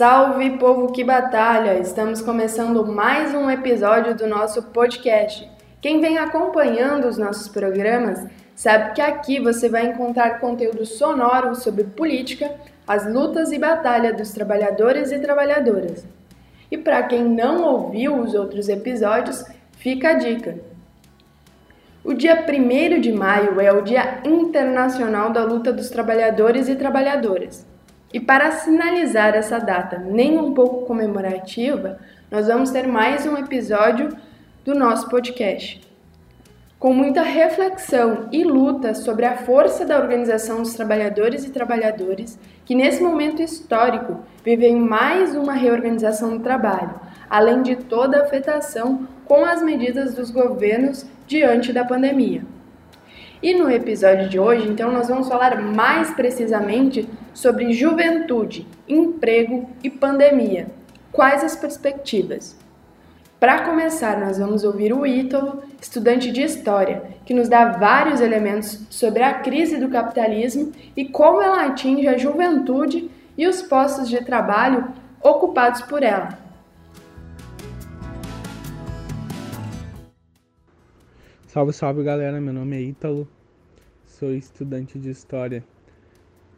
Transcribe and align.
Salve 0.00 0.56
povo 0.56 0.92
que 0.92 1.04
batalha! 1.04 1.78
Estamos 1.78 2.22
começando 2.22 2.86
mais 2.86 3.34
um 3.34 3.50
episódio 3.50 4.14
do 4.14 4.26
nosso 4.26 4.62
podcast. 4.62 5.46
Quem 5.78 6.00
vem 6.00 6.16
acompanhando 6.16 7.06
os 7.06 7.18
nossos 7.18 7.48
programas 7.48 8.26
sabe 8.54 8.94
que 8.94 9.02
aqui 9.02 9.38
você 9.38 9.68
vai 9.68 9.88
encontrar 9.88 10.40
conteúdo 10.40 10.86
sonoro 10.86 11.54
sobre 11.54 11.84
política, 11.84 12.50
as 12.88 13.06
lutas 13.12 13.52
e 13.52 13.58
batalha 13.58 14.14
dos 14.14 14.32
trabalhadores 14.32 15.12
e 15.12 15.18
trabalhadoras. 15.18 16.06
E 16.70 16.78
para 16.78 17.02
quem 17.02 17.22
não 17.22 17.62
ouviu 17.62 18.16
os 18.22 18.32
outros 18.32 18.70
episódios, 18.70 19.44
fica 19.72 20.12
a 20.12 20.14
dica. 20.14 20.56
O 22.02 22.14
dia 22.14 22.42
1 22.48 23.00
de 23.02 23.12
maio 23.12 23.60
é 23.60 23.70
o 23.70 23.82
Dia 23.82 24.22
Internacional 24.24 25.28
da 25.30 25.44
Luta 25.44 25.70
dos 25.70 25.90
Trabalhadores 25.90 26.70
e 26.70 26.74
Trabalhadoras. 26.74 27.68
E 28.12 28.18
para 28.18 28.50
sinalizar 28.50 29.36
essa 29.36 29.58
data 29.58 29.96
nem 29.96 30.36
um 30.36 30.52
pouco 30.52 30.84
comemorativa, 30.84 32.00
nós 32.28 32.48
vamos 32.48 32.70
ter 32.70 32.88
mais 32.88 33.24
um 33.24 33.36
episódio 33.36 34.08
do 34.64 34.74
nosso 34.74 35.08
podcast. 35.08 35.80
Com 36.76 36.92
muita 36.92 37.22
reflexão 37.22 38.28
e 38.32 38.42
luta 38.42 38.94
sobre 38.94 39.26
a 39.26 39.36
força 39.36 39.84
da 39.84 39.96
organização 39.96 40.62
dos 40.62 40.74
trabalhadores 40.74 41.44
e 41.44 41.50
trabalhadoras, 41.50 42.36
que 42.64 42.74
nesse 42.74 43.00
momento 43.00 43.42
histórico 43.42 44.18
vivem 44.44 44.74
mais 44.74 45.36
uma 45.36 45.52
reorganização 45.52 46.36
do 46.36 46.42
trabalho, 46.42 46.98
além 47.28 47.62
de 47.62 47.76
toda 47.76 48.18
a 48.18 48.22
afetação 48.24 49.06
com 49.24 49.44
as 49.44 49.62
medidas 49.62 50.14
dos 50.14 50.32
governos 50.32 51.06
diante 51.28 51.72
da 51.72 51.84
pandemia. 51.84 52.42
E 53.42 53.54
no 53.54 53.70
episódio 53.70 54.28
de 54.28 54.38
hoje, 54.38 54.68
então, 54.68 54.92
nós 54.92 55.08
vamos 55.08 55.26
falar 55.26 55.62
mais 55.62 56.10
precisamente 56.10 57.08
sobre 57.32 57.72
juventude, 57.72 58.66
emprego 58.86 59.66
e 59.82 59.88
pandemia. 59.88 60.66
Quais 61.10 61.42
as 61.42 61.56
perspectivas? 61.56 62.54
Para 63.40 63.64
começar, 63.64 64.20
nós 64.20 64.36
vamos 64.36 64.62
ouvir 64.62 64.92
o 64.92 65.06
Ítalo, 65.06 65.62
estudante 65.80 66.30
de 66.30 66.42
História, 66.42 67.02
que 67.24 67.32
nos 67.32 67.48
dá 67.48 67.70
vários 67.78 68.20
elementos 68.20 68.82
sobre 68.90 69.22
a 69.22 69.32
crise 69.32 69.78
do 69.78 69.88
capitalismo 69.88 70.70
e 70.94 71.06
como 71.06 71.40
ela 71.40 71.64
atinge 71.64 72.06
a 72.06 72.18
juventude 72.18 73.10
e 73.38 73.46
os 73.46 73.62
postos 73.62 74.10
de 74.10 74.22
trabalho 74.22 74.86
ocupados 75.22 75.80
por 75.80 76.02
ela. 76.02 76.49
Salve, 81.52 81.72
salve 81.72 82.04
galera, 82.04 82.40
meu 82.40 82.52
nome 82.52 82.76
é 82.76 82.80
Ítalo, 82.80 83.26
sou 84.06 84.32
estudante 84.32 85.00
de 85.00 85.10
História 85.10 85.64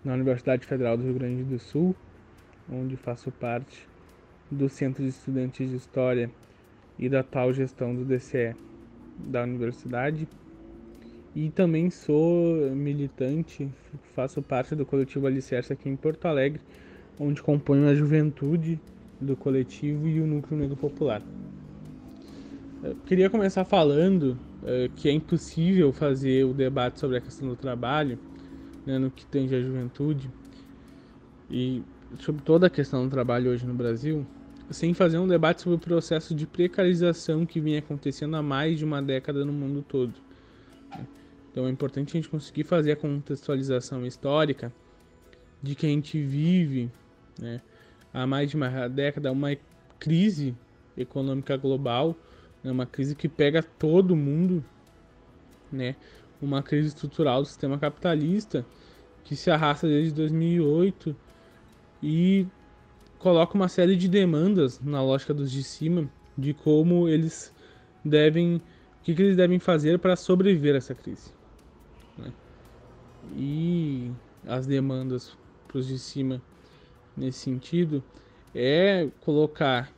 na 0.04 0.12
Universidade 0.12 0.66
Federal 0.66 0.98
do 0.98 1.04
Rio 1.04 1.14
Grande 1.14 1.44
do 1.44 1.58
Sul, 1.58 1.96
onde 2.70 2.94
faço 2.94 3.32
parte 3.32 3.88
do 4.50 4.68
Centro 4.68 5.02
de 5.02 5.08
Estudantes 5.08 5.70
de 5.70 5.76
História 5.76 6.30
e 6.98 7.08
da 7.08 7.22
tal 7.22 7.54
gestão 7.54 7.94
do 7.94 8.04
DCE 8.04 8.54
da 9.16 9.44
universidade. 9.44 10.28
E 11.34 11.48
também 11.48 11.88
sou 11.88 12.70
militante, 12.72 13.70
faço 14.14 14.42
parte 14.42 14.74
do 14.74 14.84
coletivo 14.84 15.26
Alicerce 15.26 15.72
aqui 15.72 15.88
em 15.88 15.96
Porto 15.96 16.26
Alegre, 16.26 16.60
onde 17.18 17.42
componho 17.42 17.88
a 17.88 17.94
juventude 17.94 18.78
do 19.18 19.38
coletivo 19.38 20.06
e 20.06 20.20
o 20.20 20.26
núcleo 20.26 20.60
negro 20.60 20.76
popular. 20.76 21.22
Eu 22.82 22.94
queria 23.06 23.30
começar 23.30 23.64
falando 23.64 24.36
uh, 24.62 24.88
que 24.96 25.08
é 25.08 25.12
impossível 25.12 25.92
fazer 25.92 26.44
o 26.44 26.54
debate 26.54 27.00
sobre 27.00 27.16
a 27.16 27.20
questão 27.20 27.48
do 27.48 27.56
trabalho, 27.56 28.18
né, 28.86 28.98
no 28.98 29.10
que 29.10 29.26
tange 29.26 29.54
a 29.54 29.60
juventude, 29.60 30.30
e 31.50 31.82
sobre 32.20 32.42
toda 32.42 32.66
a 32.66 32.70
questão 32.70 33.04
do 33.04 33.10
trabalho 33.10 33.50
hoje 33.50 33.66
no 33.66 33.74
Brasil, 33.74 34.26
sem 34.70 34.94
fazer 34.94 35.18
um 35.18 35.28
debate 35.28 35.62
sobre 35.62 35.76
o 35.76 35.78
processo 35.78 36.34
de 36.34 36.46
precarização 36.46 37.44
que 37.44 37.60
vem 37.60 37.76
acontecendo 37.76 38.36
há 38.36 38.42
mais 38.42 38.78
de 38.78 38.84
uma 38.84 39.02
década 39.02 39.44
no 39.44 39.52
mundo 39.52 39.84
todo. 39.86 40.14
Então 41.50 41.66
é 41.66 41.70
importante 41.70 42.10
a 42.10 42.20
gente 42.20 42.30
conseguir 42.30 42.64
fazer 42.64 42.92
a 42.92 42.96
contextualização 42.96 44.06
histórica 44.06 44.72
de 45.62 45.74
que 45.74 45.84
a 45.84 45.88
gente 45.88 46.20
vive 46.20 46.90
né, 47.38 47.60
há 48.12 48.26
mais 48.26 48.50
de 48.50 48.56
uma 48.56 48.88
década 48.88 49.30
uma 49.30 49.54
crise 49.98 50.54
econômica 50.96 51.56
global 51.56 52.16
é 52.64 52.70
uma 52.70 52.86
crise 52.86 53.14
que 53.14 53.28
pega 53.28 53.62
todo 53.62 54.14
mundo, 54.14 54.64
né? 55.70 55.96
Uma 56.40 56.62
crise 56.62 56.88
estrutural 56.88 57.42
do 57.42 57.48
sistema 57.48 57.78
capitalista 57.78 58.64
que 59.24 59.36
se 59.36 59.50
arrasta 59.50 59.86
desde 59.86 60.12
2008 60.12 61.14
e 62.02 62.46
coloca 63.18 63.54
uma 63.54 63.68
série 63.68 63.96
de 63.96 64.08
demandas 64.08 64.80
na 64.80 65.02
lógica 65.02 65.32
dos 65.32 65.50
de 65.50 65.62
cima 65.62 66.10
de 66.36 66.52
como 66.52 67.08
eles 67.08 67.54
devem, 68.04 68.56
o 68.56 69.04
que, 69.04 69.14
que 69.14 69.22
eles 69.22 69.36
devem 69.36 69.58
fazer 69.58 69.98
para 69.98 70.16
sobreviver 70.16 70.74
a 70.74 70.78
essa 70.78 70.94
crise. 70.94 71.32
Né? 72.18 72.32
E 73.36 74.10
as 74.46 74.66
demandas 74.66 75.36
para 75.68 75.78
os 75.78 75.86
de 75.86 75.98
cima 75.98 76.42
nesse 77.16 77.38
sentido 77.38 78.02
é 78.54 79.08
colocar 79.20 79.92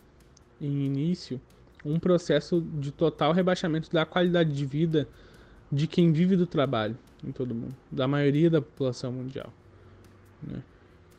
em 0.61 0.85
início 0.85 1.41
um 1.84 1.99
processo 1.99 2.61
de 2.61 2.91
total 2.91 3.33
rebaixamento 3.33 3.91
da 3.93 4.06
qualidade 4.06 4.53
de 4.53 4.65
vida 4.65 5.09
de 5.71 5.87
quem 5.87 6.12
vive 6.12 6.37
do 6.37 6.47
trabalho 6.47 6.97
em 7.22 7.33
todo 7.33 7.55
mundo, 7.55 7.75
da 7.91 8.06
maioria 8.06 8.50
da 8.50 8.61
população 8.61 9.12
mundial. 9.12 9.53
Né? 10.43 10.62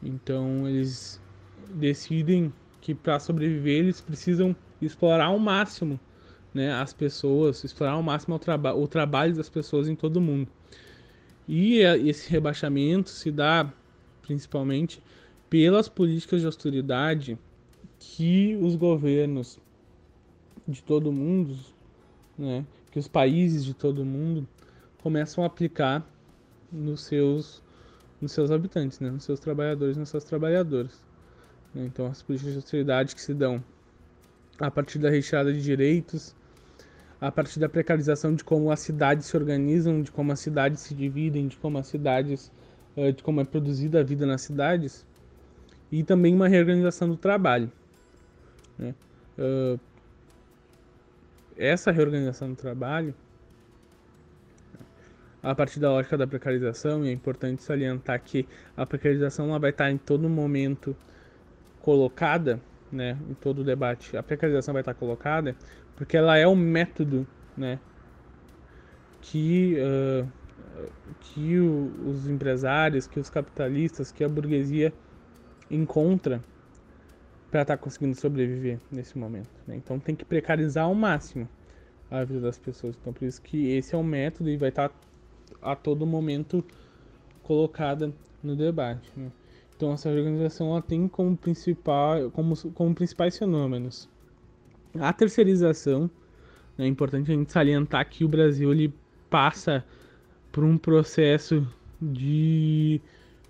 Então 0.01 0.67
eles 0.67 1.21
decidem 1.73 2.53
que 2.81 2.93
para 2.93 3.19
sobreviver 3.19 3.79
eles 3.79 4.01
precisam 4.01 4.55
explorar 4.81 5.25
ao 5.25 5.39
máximo 5.39 5.99
né, 6.53 6.71
as 6.73 6.93
pessoas, 6.93 7.63
explorar 7.63 7.93
ao 7.93 8.03
máximo 8.03 8.35
o, 8.35 8.39
traba 8.39 8.73
o 8.73 8.87
trabalho 8.87 9.35
das 9.35 9.49
pessoas 9.49 9.87
em 9.87 9.95
todo 9.95 10.21
mundo. 10.21 10.47
E 11.47 11.79
esse 11.79 12.29
rebaixamento 12.29 13.09
se 13.09 13.31
dá 13.31 13.71
principalmente 14.21 15.01
pelas 15.49 15.87
políticas 15.87 16.41
de 16.41 16.45
austeridade 16.45 17.37
que 17.99 18.57
os 18.61 18.75
governos 18.75 19.59
de 20.67 20.81
todo 20.81 21.11
mundo, 21.11 21.55
né, 22.37 22.65
que 22.91 22.99
os 22.99 23.07
países 23.07 23.63
de 23.63 23.73
todo 23.73 24.05
mundo 24.05 24.47
começam 25.01 25.43
a 25.43 25.47
aplicar 25.47 26.05
nos 26.71 27.01
seus, 27.01 27.61
nos 28.19 28.31
seus 28.31 28.51
habitantes, 28.51 28.99
né, 28.99 29.09
nos 29.09 29.23
seus 29.23 29.39
trabalhadores, 29.39 29.97
nas 29.97 30.09
suas 30.09 30.23
trabalhadoras. 30.23 31.03
Então, 31.75 32.07
as 32.07 32.21
políticas 32.21 32.53
de 32.53 32.57
austeridade 32.59 33.13
que 33.13 33.21
se 33.21 33.33
dão 33.33 33.63
a 34.59 34.71
partir 34.71 34.97
da 34.99 35.09
retirada 35.09 35.51
de 35.51 35.61
direitos, 35.61 36.33
a 37.19 37.31
partir 37.31 37.59
da 37.59 37.67
precarização 37.67 38.33
de 38.33 38.43
como 38.43 38.71
as 38.71 38.79
cidades 38.79 39.25
se 39.25 39.35
organizam, 39.35 40.01
de 40.01 40.11
como 40.11 40.31
as 40.31 40.39
cidades 40.39 40.81
se 40.81 40.93
dividem, 40.93 41.47
de 41.47 41.57
como 41.57 41.77
as 41.77 41.87
cidades, 41.87 42.51
eh, 42.95 43.11
de 43.11 43.21
como 43.21 43.41
é 43.41 43.43
produzida 43.43 43.99
a 43.99 44.03
vida 44.03 44.25
nas 44.25 44.41
cidades, 44.41 45.05
e 45.91 46.03
também 46.03 46.33
uma 46.33 46.47
reorganização 46.47 47.09
do 47.09 47.17
trabalho. 47.17 47.71
Né? 48.77 48.93
Uh, 49.37 49.79
essa 51.57 51.91
reorganização 51.91 52.49
do 52.49 52.55
trabalho, 52.55 53.13
a 55.41 55.53
partir 55.53 55.79
da 55.79 55.89
lógica 55.91 56.17
da 56.17 56.25
precarização, 56.25 57.05
e 57.05 57.09
é 57.09 57.11
importante 57.11 57.61
salientar 57.61 58.19
que 58.21 58.47
a 58.75 58.85
precarização 58.85 59.49
ela 59.49 59.59
vai 59.59 59.69
estar 59.69 59.91
em 59.91 59.97
todo 59.97 60.28
momento 60.28 60.96
colocada, 61.81 62.59
né, 62.91 63.17
em 63.29 63.34
todo 63.35 63.59
o 63.59 63.63
debate, 63.63 64.17
a 64.17 64.23
precarização 64.23 64.73
vai 64.73 64.81
estar 64.81 64.96
colocada, 64.96 65.55
porque 65.96 66.17
ela 66.17 66.35
é 66.35 66.47
o 66.47 66.55
método, 66.55 67.28
né, 67.55 67.79
que, 69.22 69.78
uh, 69.79 70.28
que 71.19 71.59
o, 71.59 71.91
os 72.07 72.28
empresários, 72.28 73.05
que 73.05 73.19
os 73.19 73.29
capitalistas, 73.29 74.11
que 74.11 74.23
a 74.23 74.29
burguesia 74.29 74.91
encontra 75.69 76.41
para 77.51 77.61
estar 77.61 77.77
tá 77.77 77.83
conseguindo 77.83 78.15
sobreviver 78.15 78.79
nesse 78.91 79.17
momento. 79.17 79.49
Né? 79.67 79.75
Então 79.75 79.99
tem 79.99 80.15
que 80.15 80.25
precarizar 80.25 80.85
ao 80.85 80.95
máximo 80.95 81.47
a 82.09 82.23
vida 82.23 82.41
das 82.41 82.57
pessoas. 82.57 82.97
Então 82.99 83.13
por 83.13 83.25
isso 83.25 83.41
que 83.41 83.71
esse 83.71 83.95
é 83.95 83.97
o 83.97 84.03
método 84.03 84.49
e 84.49 84.57
vai 84.57 84.69
estar 84.69 84.89
tá 84.89 84.95
a 85.61 85.75
todo 85.75 86.05
momento 86.05 86.63
colocada 87.43 88.11
no 88.43 88.55
debate. 88.55 89.09
Né? 89.15 89.31
Então 89.75 89.93
essa 89.93 90.09
organização 90.09 90.71
ela 90.71 90.81
tem 90.81 91.07
como 91.07 91.35
principal, 91.35 92.31
como, 92.31 92.55
como 92.73 92.95
principais 92.95 93.37
fenômenos 93.37 94.09
a 94.99 95.11
terceirização. 95.13 96.09
Né? 96.77 96.85
É 96.85 96.87
importante 96.87 97.31
a 97.31 97.35
gente 97.35 97.51
salientar 97.51 98.07
que 98.09 98.23
o 98.23 98.27
Brasil 98.27 98.71
ele 98.71 98.93
passa 99.29 99.83
por 100.51 100.63
um 100.63 100.77
processo 100.77 101.67
de 102.01 103.01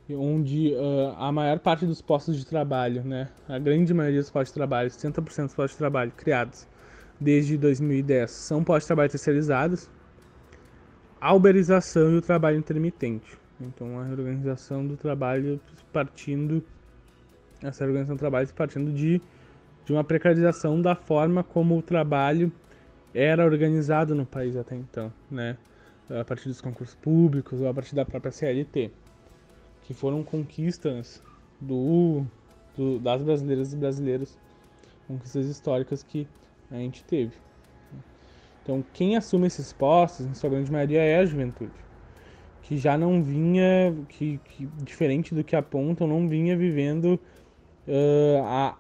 onde 0.10 0.74
uh, 0.74 1.16
a 1.18 1.32
maior 1.32 1.60
parte 1.60 1.86
dos 1.86 2.02
postos 2.02 2.38
de 2.38 2.46
trabalho, 2.46 3.04
né, 3.04 3.30
a 3.48 3.58
grande 3.58 3.94
maioria 3.94 4.20
dos 4.20 4.30
postos 4.30 4.50
de 4.50 4.56
trabalho, 4.56 4.90
60% 4.90 5.46
dos 5.46 5.56
postos 5.56 5.72
de 5.72 5.78
trabalho 5.78 6.12
criados 6.16 6.68
desde 7.20 7.58
2010 7.58 8.30
são 8.30 8.64
postos 8.64 8.84
de 8.84 8.88
trabalho 8.88 9.10
terceirizados, 9.10 9.90
a 11.20 11.34
uberização 11.34 12.12
e 12.12 12.18
o 12.18 12.22
trabalho 12.22 12.58
intermitente. 12.58 13.38
Então, 13.60 14.00
a 14.00 14.04
reorganização 14.04 14.86
do 14.86 14.98
trabalho 14.98 15.60
partindo 15.92 16.64
essa 17.64 17.84
organização 17.84 18.16
do 18.16 18.20
trabalho 18.20 18.48
partindo 18.54 18.92
de, 18.92 19.22
de 19.86 19.94
uma 19.94 20.04
precarização 20.04 20.82
da 20.82 20.94
forma 20.94 21.44
como 21.44 21.78
o 21.78 21.82
trabalho 21.82 22.52
era 23.14 23.46
organizado 23.46 24.14
no 24.14 24.26
país 24.26 24.56
até 24.56 24.76
então, 24.76 25.12
né? 25.32 25.58
A 26.10 26.24
partir 26.24 26.50
dos 26.50 26.62
concursos 26.62 26.96
públicos 26.96 27.60
ou 27.60 27.68
a 27.68 27.74
partir 27.74 27.96
da 27.96 28.06
própria 28.06 28.32
CLT, 28.32 28.92
que 29.86 29.94
foram 29.94 30.24
conquistas 30.24 31.22
do, 31.60 32.26
do 32.76 33.00
das 33.00 33.22
brasileiras 33.24 33.74
e 33.74 33.78
brasileiros, 33.78 34.38
conquistas 35.08 35.46
históricas 35.48 36.04
que 36.04 36.28
a 36.72 36.76
gente 36.76 37.04
teve. 37.04 37.34
Então, 38.64 38.84
quem 38.94 39.16
assume 39.16 39.46
esses 39.48 39.72
postos, 39.72 40.26
em 40.26 40.34
sua 40.34 40.50
grande 40.50 40.72
maioria, 40.72 41.02
é 41.02 41.20
a 41.20 41.26
juventude, 41.26 41.72
que 42.64 42.78
já 42.78 42.98
não 42.98 43.22
vinha, 43.22 43.96
que, 44.10 44.40
que 44.44 44.66
diferente 44.84 45.36
do 45.36 45.44
que 45.44 45.56
apontam, 45.56 46.08
não 46.08 46.28
vinha 46.28 46.58
vivendo 46.58 47.20
uh, 47.88 48.44
a, 48.44 48.76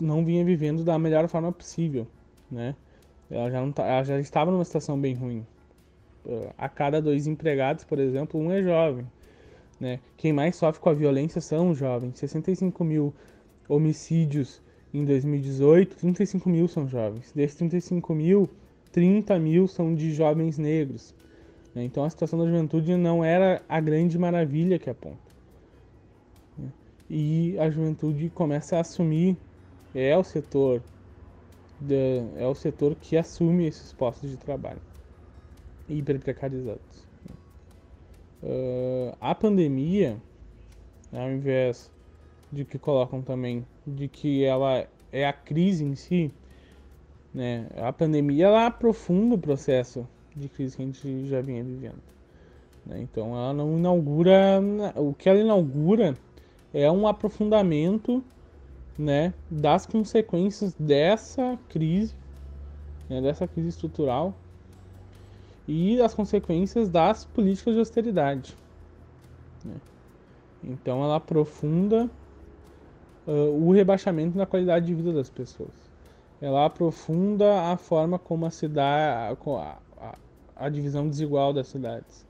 não 0.00 0.24
vinha 0.24 0.44
vivendo 0.44 0.84
da 0.84 0.98
melhor 0.98 1.26
forma 1.28 1.50
possível, 1.50 2.06
né? 2.50 2.74
Ela 3.30 3.50
já, 3.50 3.60
não 3.62 3.72
tá, 3.72 3.86
ela 3.86 4.04
já 4.04 4.20
estava 4.20 4.50
numa 4.50 4.64
situação 4.64 5.00
bem 5.00 5.14
ruim. 5.14 5.46
Uh, 6.26 6.52
a 6.58 6.68
cada 6.68 7.00
dois 7.00 7.26
empregados, 7.26 7.84
por 7.84 7.98
exemplo, 7.98 8.38
um 8.38 8.52
é 8.52 8.62
jovem. 8.62 9.06
Né? 9.82 9.98
Quem 10.16 10.32
mais 10.32 10.54
sofre 10.54 10.80
com 10.80 10.90
a 10.90 10.94
violência 10.94 11.40
são 11.40 11.70
os 11.70 11.78
jovens. 11.78 12.16
65 12.16 12.84
mil 12.84 13.12
homicídios 13.68 14.62
em 14.94 15.04
2018, 15.04 15.96
35 15.96 16.48
mil 16.48 16.68
são 16.68 16.86
jovens. 16.86 17.32
Desses 17.32 17.56
35 17.56 18.14
mil, 18.14 18.48
30 18.92 19.36
mil 19.40 19.66
são 19.66 19.92
de 19.92 20.12
jovens 20.12 20.56
negros. 20.56 21.12
Né? 21.74 21.82
Então 21.82 22.04
a 22.04 22.10
situação 22.10 22.38
da 22.38 22.46
juventude 22.46 22.94
não 22.94 23.24
era 23.24 23.60
a 23.68 23.80
grande 23.80 24.16
maravilha 24.16 24.78
que 24.78 24.88
aponta. 24.88 25.18
Né? 26.56 26.68
E 27.10 27.58
a 27.58 27.68
juventude 27.68 28.30
começa 28.30 28.76
a 28.76 28.82
assumir, 28.82 29.36
é 29.92 30.16
o 30.16 30.22
setor 30.22 30.80
é 32.36 32.46
o 32.46 32.54
setor 32.54 32.94
que 32.94 33.16
assume 33.16 33.66
esses 33.66 33.92
postos 33.92 34.30
de 34.30 34.36
trabalho 34.36 34.80
hiper 35.88 36.20
precarizados. 36.20 37.11
Uh, 38.42 39.16
a 39.20 39.34
pandemia, 39.34 40.16
ao 41.12 41.30
invés 41.30 41.90
de 42.50 42.64
que 42.64 42.78
colocam 42.78 43.22
também 43.22 43.64
de 43.86 44.08
que 44.08 44.44
ela 44.44 44.86
é 45.12 45.26
a 45.26 45.32
crise 45.32 45.84
em 45.84 45.94
si, 45.94 46.32
né? 47.32 47.68
A 47.76 47.92
pandemia 47.92 48.46
ela 48.46 48.66
aprofunda 48.66 49.36
o 49.36 49.38
processo 49.38 50.06
de 50.34 50.48
crise 50.48 50.76
que 50.76 50.82
a 50.82 50.86
gente 50.86 51.26
já 51.26 51.40
vinha 51.40 51.62
vivendo. 51.62 52.02
Né? 52.84 53.00
Então 53.00 53.28
ela 53.28 53.52
não 53.52 53.78
inaugura, 53.78 54.60
o 54.96 55.14
que 55.14 55.28
ela 55.28 55.38
inaugura 55.38 56.16
é 56.74 56.90
um 56.90 57.06
aprofundamento 57.06 58.22
né, 58.98 59.32
das 59.50 59.86
consequências 59.86 60.74
dessa 60.74 61.58
crise, 61.68 62.14
né, 63.08 63.20
dessa 63.20 63.46
crise 63.46 63.68
estrutural 63.68 64.34
e 65.66 66.00
as 66.00 66.14
consequências 66.14 66.88
das 66.88 67.24
políticas 67.24 67.74
de 67.74 67.80
austeridade. 67.80 68.56
Né. 69.64 69.74
Então 70.64 71.02
ela 71.02 71.16
aprofunda 71.16 72.10
uh, 73.26 73.66
o 73.66 73.72
rebaixamento 73.72 74.36
na 74.36 74.46
qualidade 74.46 74.86
de 74.86 74.94
vida 74.94 75.12
das 75.12 75.30
pessoas. 75.30 75.70
Ela 76.40 76.66
aprofunda 76.66 77.72
a 77.72 77.76
forma 77.76 78.18
como 78.18 78.46
a 78.46 78.50
cidade, 78.50 79.36
a, 79.46 79.78
a, 80.00 80.16
a 80.56 80.68
divisão 80.68 81.08
desigual 81.08 81.52
das 81.52 81.68
cidades. 81.68 82.26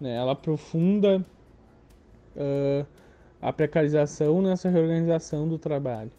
Né. 0.00 0.14
Ela 0.16 0.32
aprofunda 0.32 1.24
uh, 2.36 2.86
a 3.42 3.52
precarização 3.52 4.40
nessa 4.40 4.68
reorganização 4.68 5.48
do 5.48 5.58
trabalho. 5.58 6.10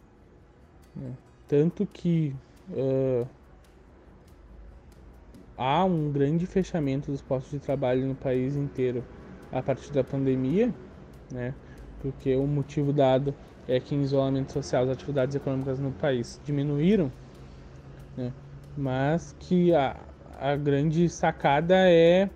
Né? 0.96 1.14
Tanto 1.48 1.86
que 1.86 2.36
uh, 2.72 3.28
há 5.58 5.84
um 5.84 6.12
grande 6.12 6.46
fechamento 6.46 7.12
dos 7.12 7.22
postos 7.22 7.52
de 7.52 7.60
trabalho 7.60 8.06
no 8.06 8.16
país 8.16 8.56
inteiro 8.56 9.04
a 9.52 9.62
partir 9.62 9.92
da 9.92 10.04
pandemia, 10.04 10.74
né? 11.32 11.54
porque 12.02 12.36
o 12.36 12.46
motivo 12.46 12.94
dado 12.94 13.34
é 13.68 13.80
que 13.80 13.96
em 13.96 14.02
isolamento 14.02 14.54
social 14.54 14.84
as 14.84 14.90
atividades 14.90 15.36
econômicas 15.36 15.80
no 15.80 15.92
país 15.92 16.40
diminuíram, 16.46 17.12
né? 18.16 18.32
mas 18.78 19.36
que 19.40 19.74
a, 19.74 19.98
a 20.40 20.56
grande 20.56 21.10
sacada 21.10 21.76
é 21.76 22.30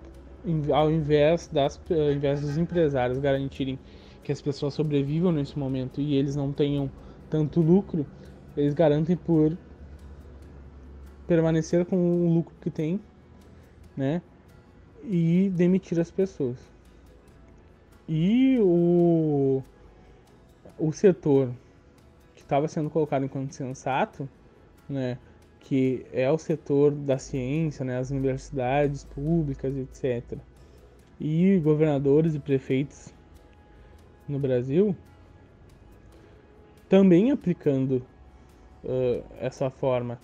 ao 0.72 0.90
invés, 0.90 1.48
das, 1.52 1.80
ao 1.88 2.12
invés 2.12 2.40
dos 2.40 2.58
empresários 2.58 3.18
garantirem 3.18 3.78
que 4.24 4.32
as 4.32 4.40
pessoas 4.40 4.74
sobrevivam 4.74 5.32
nesse 5.32 5.58
momento 5.58 6.00
e 6.00 6.16
eles 6.16 6.34
não 6.34 6.52
tenham 6.52 6.90
tanto 7.30 7.60
lucro, 7.60 8.06
eles 8.56 8.74
garantem 8.74 9.16
por 9.16 9.56
permanecer 11.26 11.84
com 11.86 11.96
o 11.96 12.34
lucro 12.34 12.54
que 12.60 12.70
tem, 12.70 13.00
né? 14.02 14.22
E 15.04 15.48
demitir 15.54 15.98
as 16.00 16.10
pessoas. 16.10 16.58
E 18.08 18.58
o, 18.60 19.62
o 20.76 20.92
setor 20.92 21.52
que 22.34 22.42
estava 22.42 22.66
sendo 22.66 22.90
colocado 22.90 23.24
enquanto 23.24 23.52
sensato, 23.52 24.28
né? 24.88 25.18
Que 25.60 26.04
é 26.12 26.28
o 26.30 26.36
setor 26.36 26.90
da 26.90 27.16
ciência, 27.16 27.84
né? 27.84 27.96
As 27.96 28.10
universidades 28.10 29.04
públicas, 29.04 29.72
etc. 29.76 30.36
E 31.20 31.60
governadores 31.62 32.34
e 32.34 32.40
prefeitos 32.40 33.14
no 34.28 34.40
Brasil 34.40 34.96
também 36.88 37.30
aplicando 37.30 38.04
uh, 38.84 39.24
essa 39.38 39.70
forma, 39.70 40.20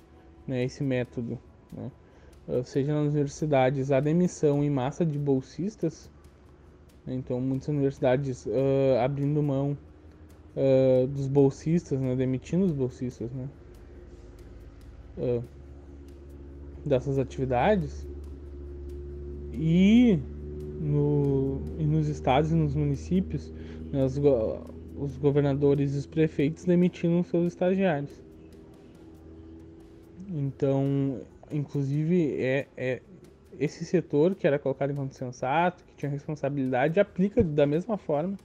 né, 0.46 0.64
esse 0.64 0.84
método, 0.84 1.38
né? 1.72 1.90
Uh, 2.48 2.64
seja 2.64 2.92
nas 2.92 3.12
universidades 3.12 3.92
a 3.92 4.00
demissão 4.00 4.64
em 4.64 4.70
massa 4.70 5.04
de 5.04 5.18
bolsistas, 5.18 6.10
né? 7.06 7.14
então 7.14 7.40
muitas 7.40 7.68
universidades 7.68 8.46
uh, 8.46 8.98
abrindo 9.02 9.42
mão 9.42 9.76
dos 11.14 11.28
bolsistas, 11.28 12.00
né, 12.00 12.16
demitindo 12.16 12.64
os 12.64 12.72
bolsistas, 12.72 13.30
né, 13.30 13.48
dessas 16.84 17.16
atividades 17.16 18.04
e, 19.52 20.18
no, 20.80 21.60
e 21.78 21.84
nos 21.84 22.08
estados 22.08 22.50
e 22.50 22.54
nos 22.56 22.74
municípios 22.74 23.52
né, 23.92 24.04
os, 24.04 24.20
os 24.96 25.16
governadores 25.16 25.94
e 25.94 25.98
os 25.98 26.06
prefeitos 26.06 26.64
demitindo 26.64 27.22
seus 27.24 27.46
estagiários. 27.46 28.10
Então, 30.28 31.20
inclusive, 31.52 32.36
é, 32.40 32.66
é 32.76 33.02
esse 33.58 33.84
setor 33.84 34.34
que 34.34 34.46
era 34.46 34.58
colocado 34.58 34.90
enquanto 34.90 35.12
sensato, 35.12 35.84
que 35.84 35.94
tinha 35.96 36.10
responsabilidade, 36.10 37.00
aplica 37.00 37.42
da 37.42 37.66
mesma 37.66 37.96
forma 37.96 38.36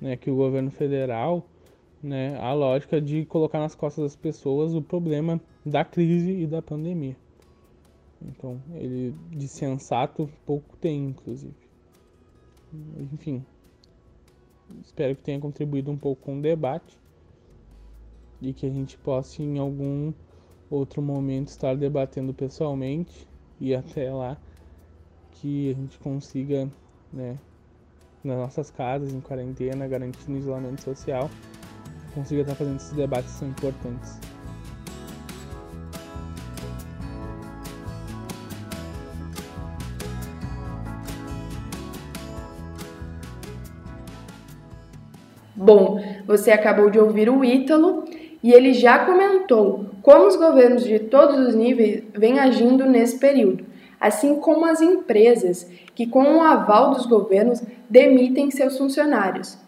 né, 0.00 0.16
que 0.16 0.30
o 0.30 0.36
governo 0.36 0.70
federal 0.70 1.46
né, 2.02 2.38
a 2.38 2.52
lógica 2.52 3.00
de 3.00 3.24
colocar 3.24 3.58
nas 3.58 3.74
costas 3.74 4.04
das 4.04 4.16
pessoas 4.16 4.74
o 4.74 4.82
problema 4.82 5.40
da 5.64 5.84
crise 5.84 6.30
e 6.30 6.46
da 6.46 6.62
pandemia. 6.62 7.16
Então, 8.22 8.60
ele 8.74 9.14
de 9.30 9.48
sensato 9.48 10.30
pouco 10.44 10.76
tem, 10.76 11.08
inclusive. 11.08 11.54
Enfim, 13.12 13.44
espero 14.82 15.14
que 15.16 15.22
tenha 15.22 15.40
contribuído 15.40 15.90
um 15.90 15.96
pouco 15.96 16.22
com 16.22 16.38
o 16.38 16.42
debate 16.42 16.98
e 18.40 18.52
que 18.52 18.66
a 18.66 18.70
gente 18.70 18.96
possa 18.98 19.42
em 19.42 19.58
algum 19.58 20.12
outro 20.70 21.00
momento 21.00 21.48
estar 21.48 21.76
debatendo 21.76 22.34
pessoalmente 22.34 23.26
e 23.60 23.74
até 23.74 24.12
lá 24.12 24.36
que 25.32 25.70
a 25.70 25.74
gente 25.74 25.98
consiga, 25.98 26.68
né, 27.12 27.38
nas 28.24 28.36
nossas 28.36 28.70
casas, 28.70 29.12
em 29.12 29.20
quarentena, 29.20 29.86
garantindo 29.86 30.38
isolamento 30.38 30.82
social, 30.82 31.30
consiga 32.14 32.42
estar 32.42 32.54
fazendo 32.54 32.76
esses 32.76 32.92
debates 32.92 33.32
que 33.32 33.38
são 33.38 33.48
importantes. 33.48 34.18
Bom, 45.54 46.00
você 46.26 46.50
acabou 46.50 46.90
de 46.90 46.98
ouvir 46.98 47.28
o 47.28 47.44
Ítalo 47.44 48.04
e 48.46 48.52
ele 48.52 48.72
já 48.72 49.00
comentou 49.00 49.86
como 50.02 50.28
os 50.28 50.36
governos 50.36 50.84
de 50.84 51.00
todos 51.00 51.48
os 51.48 51.56
níveis 51.56 52.04
vêm 52.14 52.38
agindo 52.38 52.86
nesse 52.86 53.18
período, 53.18 53.66
assim 54.00 54.36
como 54.36 54.64
as 54.64 54.80
empresas 54.80 55.68
que, 55.96 56.06
com 56.06 56.36
o 56.36 56.40
aval 56.40 56.92
dos 56.92 57.06
governos, 57.06 57.60
demitem 57.90 58.48
seus 58.52 58.78
funcionários. 58.78 59.58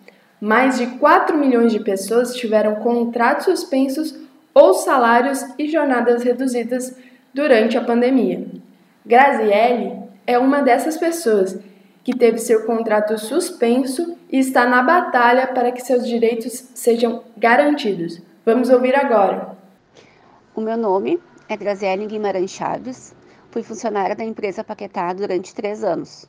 Mais 0.41 0.79
de 0.79 0.87
4 0.99 1.37
milhões 1.37 1.73
de 1.73 1.81
pessoas 1.81 2.37
tiveram 2.37 2.77
contratos 2.77 3.47
suspensos 3.47 4.15
ou 4.55 4.73
salários 4.73 5.45
e 5.59 5.69
jornadas 5.69 6.23
reduzidas 6.23 6.97
durante 7.35 7.77
a 7.77 7.83
pandemia. 7.83 8.47
Grazielli 9.05 9.93
é 10.25 10.39
uma 10.39 10.63
dessas 10.63 10.97
pessoas 10.97 11.59
que 12.05 12.17
teve 12.17 12.39
seu 12.39 12.65
contrato 12.65 13.19
suspenso 13.19 14.17
e 14.31 14.39
está 14.39 14.69
na 14.69 14.85
batalha 14.85 15.49
para 15.49 15.73
que 15.73 15.83
seus 15.83 16.07
direitos 16.07 16.53
sejam 16.77 17.25
garantidos. 17.37 18.28
Vamos 18.49 18.71
ouvir 18.71 18.97
agora. 18.97 19.59
O 20.55 20.63
meu 20.63 20.79
nome 20.79 21.21
é 21.51 21.55
Graziele 21.55 22.07
Guimarães 22.07 22.51
Chaves, 22.51 23.15
fui 23.51 23.63
funcionária 23.63 24.17
da 24.17 24.25
empresa 24.25 24.65
Paquetá 24.65 25.13
durante 25.13 25.55
três 25.55 25.85
anos. 25.85 26.27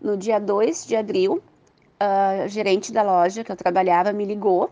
No 0.00 0.16
dia 0.16 0.38
2 0.38 0.86
de 0.86 0.94
abril, 0.94 1.42
a 1.98 2.46
gerente 2.46 2.92
da 2.92 3.02
loja 3.02 3.42
que 3.42 3.50
eu 3.50 3.56
trabalhava 3.56 4.12
me 4.12 4.24
ligou, 4.24 4.70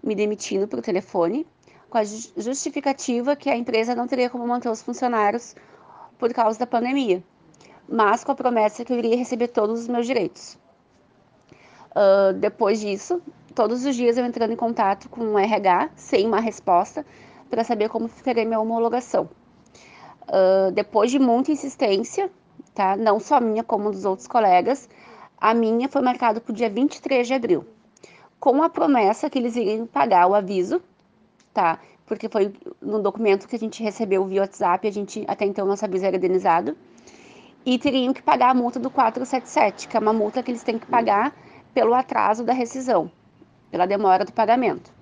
me 0.00 0.14
demitindo 0.14 0.68
por 0.68 0.80
telefone, 0.80 1.44
com 1.90 1.98
a 1.98 2.04
justificativa 2.04 3.34
que 3.34 3.50
a 3.50 3.56
empresa 3.56 3.92
não 3.92 4.06
teria 4.06 4.30
como 4.30 4.46
manter 4.46 4.68
os 4.68 4.80
funcionários 4.80 5.56
por 6.20 6.32
causa 6.32 6.56
da 6.56 6.68
pandemia 6.68 7.20
mas 7.88 8.22
com 8.22 8.30
a 8.30 8.36
promessa 8.36 8.84
que 8.84 8.92
eu 8.92 8.98
iria 8.98 9.16
receber 9.16 9.48
todos 9.48 9.80
os 9.80 9.88
meus 9.88 10.06
direitos. 10.06 10.56
Uh, 11.90 12.32
depois 12.34 12.78
disso, 12.78 13.20
todos 13.52 13.84
os 13.84 13.94
dias 13.94 14.16
eu 14.16 14.24
entrando 14.24 14.52
em 14.52 14.56
contato 14.56 15.08
com 15.08 15.20
o 15.20 15.38
RH 15.38 15.90
sem 15.94 16.26
uma 16.26 16.40
resposta 16.40 17.04
para 17.48 17.62
saber 17.62 17.88
como 17.88 18.08
ficaria 18.08 18.44
minha 18.44 18.58
homologação. 18.58 19.28
Uh, 20.22 20.70
depois 20.72 21.10
de 21.10 21.18
muita 21.18 21.52
insistência, 21.52 22.30
tá? 22.74 22.96
não 22.96 23.20
só 23.20 23.40
minha 23.40 23.62
como 23.62 23.90
dos 23.90 24.04
outros 24.04 24.26
colegas, 24.26 24.88
a 25.38 25.52
minha 25.52 25.88
foi 25.88 26.00
marcada 26.00 26.40
para 26.40 26.52
o 26.52 26.54
dia 26.54 26.70
23 26.70 27.26
de 27.26 27.34
abril, 27.34 27.66
com 28.40 28.62
a 28.62 28.68
promessa 28.68 29.28
que 29.28 29.38
eles 29.38 29.56
iriam 29.56 29.86
pagar 29.86 30.26
o 30.28 30.34
aviso, 30.34 30.80
tá? 31.52 31.78
Porque 32.06 32.28
foi 32.28 32.54
no 32.80 33.00
documento 33.00 33.48
que 33.48 33.56
a 33.56 33.58
gente 33.58 33.82
recebeu 33.82 34.24
via 34.24 34.42
WhatsApp, 34.42 34.86
a 34.86 34.92
gente 34.92 35.24
até 35.28 35.44
então 35.44 35.66
nosso 35.66 35.84
aviso 35.84 36.06
era 36.06 36.16
indenizado 36.16 36.76
e 37.64 37.78
teriam 37.78 38.12
que 38.12 38.22
pagar 38.22 38.50
a 38.50 38.54
multa 38.54 38.78
do 38.78 38.90
477, 38.90 39.88
que 39.88 39.96
é 39.96 40.00
uma 40.00 40.12
multa 40.12 40.42
que 40.42 40.50
eles 40.50 40.62
têm 40.62 40.78
que 40.78 40.86
pagar 40.86 41.34
pelo 41.74 41.94
atraso 41.94 42.44
da 42.44 42.52
rescisão, 42.52 43.10
pela 43.72 43.86
demora 43.86 44.24
do 44.24 44.32
pagamento. 44.32 44.92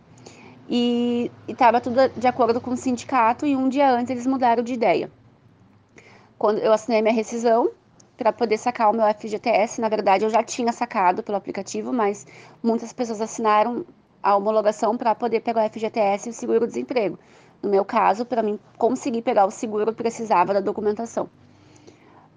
E 0.68 1.30
estava 1.48 1.80
tudo 1.80 2.08
de 2.16 2.26
acordo 2.28 2.60
com 2.60 2.70
o 2.70 2.76
sindicato 2.76 3.44
e 3.44 3.56
um 3.56 3.68
dia 3.68 3.90
antes 3.90 4.10
eles 4.10 4.26
mudaram 4.26 4.62
de 4.62 4.72
ideia. 4.72 5.10
Quando 6.38 6.58
eu 6.58 6.72
assinei 6.72 7.02
minha 7.02 7.12
rescisão 7.12 7.72
para 8.16 8.32
poder 8.32 8.56
sacar 8.56 8.88
o 8.88 8.96
meu 8.96 9.04
FGTS, 9.12 9.80
na 9.80 9.88
verdade 9.88 10.24
eu 10.24 10.30
já 10.30 10.44
tinha 10.44 10.72
sacado 10.72 11.22
pelo 11.24 11.36
aplicativo, 11.36 11.92
mas 11.92 12.24
muitas 12.62 12.92
pessoas 12.92 13.20
assinaram 13.20 13.84
a 14.22 14.36
homologação 14.36 14.96
para 14.96 15.14
poder 15.14 15.40
pegar 15.40 15.66
o 15.66 15.68
FGTS 15.68 16.28
e 16.28 16.30
o 16.30 16.32
seguro-desemprego. 16.34 17.18
No 17.60 17.68
meu 17.68 17.84
caso, 17.84 18.24
para 18.24 18.42
mim 18.42 18.58
conseguir 18.78 19.22
pegar 19.22 19.46
o 19.46 19.50
seguro, 19.50 19.92
precisava 19.92 20.54
da 20.54 20.60
documentação. 20.60 21.28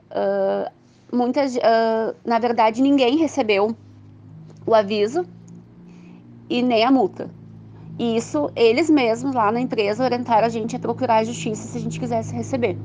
Uh, 0.09 0.71
muitas, 1.15 1.55
uh, 1.55 2.15
na 2.25 2.39
verdade, 2.39 2.81
ninguém 2.81 3.17
recebeu 3.17 3.75
o 4.65 4.73
aviso 4.73 5.25
e 6.50 6.62
nem 6.62 6.83
a 6.83 6.91
multa. 6.91 7.29
Isso, 7.97 8.50
eles 8.55 8.89
mesmos 8.89 9.35
lá 9.35 9.51
na 9.51 9.62
empresa 9.62 10.03
orientaram 10.03 10.47
a 10.47 10.50
gente 10.50 10.75
a 10.75 10.79
procurar 10.79 11.17
a 11.17 11.23
justiça 11.23 11.67
se 11.67 11.77
a 11.77 11.81
gente 11.81 12.00
quisesse 12.00 12.33
receber. 12.35 12.77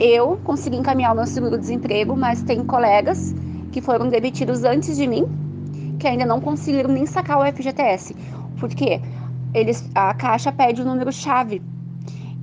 Eu 0.00 0.38
consegui 0.42 0.76
encaminhar 0.76 1.12
o 1.12 1.16
meu 1.16 1.26
seguro-desemprego, 1.26 2.16
mas 2.16 2.42
tem 2.42 2.64
colegas 2.64 3.34
que 3.70 3.80
foram 3.80 4.08
demitidos 4.08 4.64
antes 4.64 4.96
de 4.96 5.06
mim, 5.06 5.26
que 5.98 6.06
ainda 6.06 6.24
não 6.24 6.40
conseguiram 6.40 6.90
nem 6.90 7.06
sacar 7.06 7.38
o 7.38 7.44
FGTS. 7.44 8.16
Porque 8.58 9.00
eles, 9.52 9.88
a 9.94 10.14
Caixa 10.14 10.50
pede 10.50 10.80
o 10.80 10.84
número-chave 10.84 11.62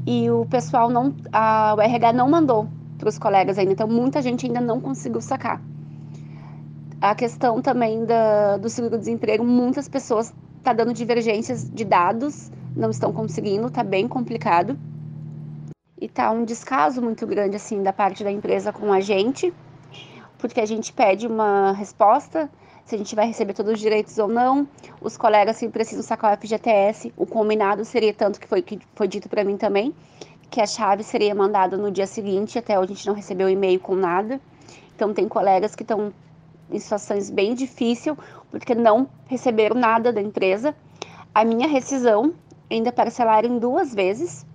e 0.06 0.30
o 0.30 0.46
pessoal 0.46 0.90
não, 0.90 1.14
a, 1.34 1.74
o 1.78 1.82
RH 1.82 2.14
não 2.14 2.30
mandou 2.30 2.68
para 2.98 3.10
os 3.10 3.18
colegas 3.18 3.58
ainda. 3.58 3.74
Então, 3.74 3.88
muita 3.88 4.22
gente 4.22 4.46
ainda 4.46 4.62
não 4.62 4.80
conseguiu 4.80 5.22
sacar. 5.22 5.62
A 7.02 7.16
questão 7.16 7.62
também 7.62 8.04
da, 8.04 8.58
do 8.58 8.70
seguro-desemprego, 8.70 9.42
muitas 9.42 9.88
pessoas 9.88 10.34
tá 10.62 10.74
dando 10.74 10.94
divergências 10.94 11.70
de 11.70 11.86
dados, 11.86 12.52
não 12.76 12.90
estão 12.90 13.14
conseguindo, 13.14 13.68
está 13.68 13.84
bem 13.84 14.06
complicado. 14.06 14.78
E 16.00 16.10
tá 16.10 16.30
um 16.30 16.44
descaso 16.44 17.02
muito 17.02 17.26
grande, 17.26 17.56
assim, 17.56 17.82
da 17.82 17.94
parte 17.94 18.22
da 18.22 18.30
empresa 18.30 18.74
com 18.74 18.92
a 18.92 19.00
gente, 19.00 19.54
porque 20.38 20.60
a 20.60 20.66
gente 20.66 20.92
pede 20.92 21.26
uma 21.26 21.72
resposta, 21.72 22.50
se 22.84 22.96
a 22.96 22.98
gente 22.98 23.16
vai 23.16 23.28
receber 23.28 23.54
todos 23.54 23.72
os 23.74 23.80
direitos 23.80 24.18
ou 24.18 24.28
não. 24.28 24.68
Os 25.00 25.16
colegas 25.16 25.56
se 25.56 25.70
precisam 25.70 26.04
sacar 26.04 26.34
o 26.34 26.38
FGTS, 26.38 27.14
o 27.16 27.26
combinado 27.26 27.86
seria 27.86 28.14
tanto 28.14 28.42
que 28.42 28.48
foi, 28.48 28.62
que 28.62 28.78
foi 28.94 29.08
dito 29.08 29.30
para 29.30 29.46
mim 29.46 29.56
também, 29.56 29.96
que 30.50 30.60
a 30.60 30.66
chave 30.66 31.04
seria 31.04 31.34
mandada 31.34 31.78
no 31.78 31.92
dia 31.92 32.08
seguinte, 32.08 32.60
até 32.60 32.78
hoje 32.78 32.92
a 32.92 32.96
gente 32.96 33.08
não 33.08 33.14
recebeu 33.14 33.48
e-mail 33.48 33.80
com 33.80 33.96
nada. 33.96 34.42
Então 34.94 35.14
tem 35.14 35.30
colegas 35.30 35.76
que 35.76 35.84
estão 35.84 36.12
em 36.72 36.80
situações 36.80 37.30
bem 37.30 37.54
difíceis 37.54 38.16
porque 38.52 38.74
não 38.74 39.08
receberam 39.28 39.76
nada 39.76 40.12
da 40.12 40.22
empresa. 40.22 40.76
A 41.34 41.44
minha 41.44 41.68
rescisão 41.68 42.34
ainda 42.70 42.92
parcelaram 42.92 43.50
em 43.50 43.60
duas 43.60 43.94
vezes. 43.94 44.46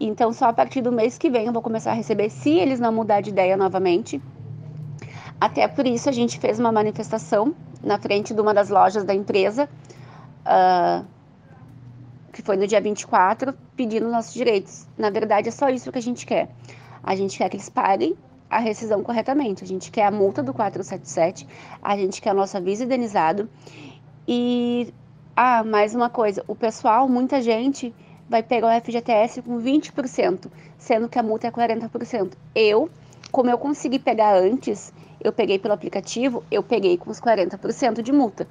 Então 0.00 0.32
só 0.32 0.46
a 0.46 0.52
partir 0.52 0.80
do 0.80 0.92
mês 0.92 1.18
que 1.18 1.30
vem 1.30 1.46
eu 1.46 1.52
vou 1.52 1.62
começar 1.62 1.90
a 1.90 1.94
receber 1.94 2.30
se 2.30 2.50
eles 2.50 2.78
não 2.80 2.92
mudar 2.92 3.20
de 3.20 3.30
ideia 3.30 3.56
novamente. 3.56 4.20
Até 5.40 5.66
por 5.68 5.86
isso 5.86 6.08
a 6.08 6.12
gente 6.12 6.38
fez 6.38 6.58
uma 6.58 6.72
manifestação 6.72 7.54
na 7.82 7.98
frente 7.98 8.34
de 8.34 8.40
uma 8.40 8.52
das 8.52 8.68
lojas 8.68 9.04
da 9.04 9.14
empresa. 9.14 9.68
Uh, 10.44 11.04
que 12.38 12.42
foi 12.42 12.56
no 12.56 12.68
dia 12.68 12.80
24, 12.80 13.52
pedindo 13.74 14.08
nossos 14.08 14.32
direitos. 14.32 14.86
Na 14.96 15.10
verdade, 15.10 15.48
é 15.48 15.50
só 15.50 15.68
isso 15.68 15.90
que 15.90 15.98
a 15.98 16.02
gente 16.02 16.24
quer. 16.24 16.48
A 17.02 17.16
gente 17.16 17.36
quer 17.36 17.48
que 17.48 17.56
eles 17.56 17.68
paguem 17.68 18.16
a 18.50 18.58
rescisão 18.58 19.02
corretamente. 19.02 19.64
A 19.64 19.66
gente 19.66 19.90
quer 19.90 20.06
a 20.06 20.10
multa 20.10 20.42
do 20.42 20.52
477, 20.52 21.46
a 21.82 21.96
gente 21.96 22.20
quer 22.20 22.32
o 22.32 22.36
nosso 22.36 22.56
aviso 22.56 22.84
indenizado. 22.84 23.48
E, 24.26 24.92
ah, 25.36 25.62
mais 25.64 25.94
uma 25.94 26.08
coisa: 26.08 26.44
o 26.46 26.54
pessoal, 26.54 27.08
muita 27.08 27.40
gente 27.40 27.94
vai 28.28 28.42
pegar 28.42 28.68
o 28.68 28.80
FGTS 28.80 29.42
com 29.42 29.58
20%, 29.58 30.50
sendo 30.76 31.08
que 31.08 31.18
a 31.18 31.22
multa 31.22 31.46
é 31.46 31.50
40%. 31.50 32.32
Eu, 32.54 32.90
como 33.32 33.50
eu 33.50 33.58
consegui 33.58 33.98
pegar 33.98 34.36
antes, 34.36 34.92
eu 35.20 35.32
peguei 35.32 35.58
pelo 35.58 35.74
aplicativo, 35.74 36.44
eu 36.50 36.62
peguei 36.62 36.96
com 36.96 37.10
os 37.10 37.20
40% 37.20 38.02
de 38.02 38.12
multa. 38.12 38.46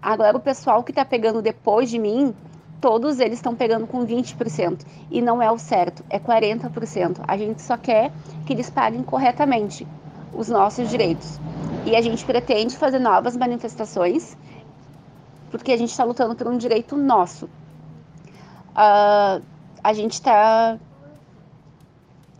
Agora, 0.00 0.36
o 0.36 0.40
pessoal 0.40 0.82
que 0.82 0.90
está 0.90 1.04
pegando 1.04 1.42
depois 1.42 1.90
de 1.90 1.98
mim, 1.98 2.34
todos 2.80 3.20
eles 3.20 3.38
estão 3.38 3.54
pegando 3.54 3.86
com 3.86 4.06
20% 4.06 4.80
e 5.10 5.20
não 5.20 5.42
é 5.42 5.50
o 5.50 5.58
certo, 5.58 6.04
é 6.08 6.18
40%. 6.18 7.20
A 7.26 7.36
gente 7.36 7.60
só 7.62 7.76
quer 7.76 8.10
que 8.46 8.52
eles 8.52 8.70
paguem 8.70 9.02
corretamente 9.02 9.86
os 10.32 10.48
nossos 10.48 10.88
direitos. 10.88 11.38
E 11.84 11.94
a 11.94 12.00
gente 12.00 12.24
pretende 12.24 12.76
fazer 12.76 12.98
novas 12.98 13.36
manifestações 13.36 14.36
porque 15.50 15.72
a 15.72 15.76
gente 15.76 15.90
está 15.90 16.04
lutando 16.04 16.34
por 16.34 16.46
um 16.46 16.56
direito 16.56 16.96
nosso. 16.96 17.46
Uh, 18.70 19.42
a 19.82 19.92
gente 19.92 20.12
está 20.12 20.78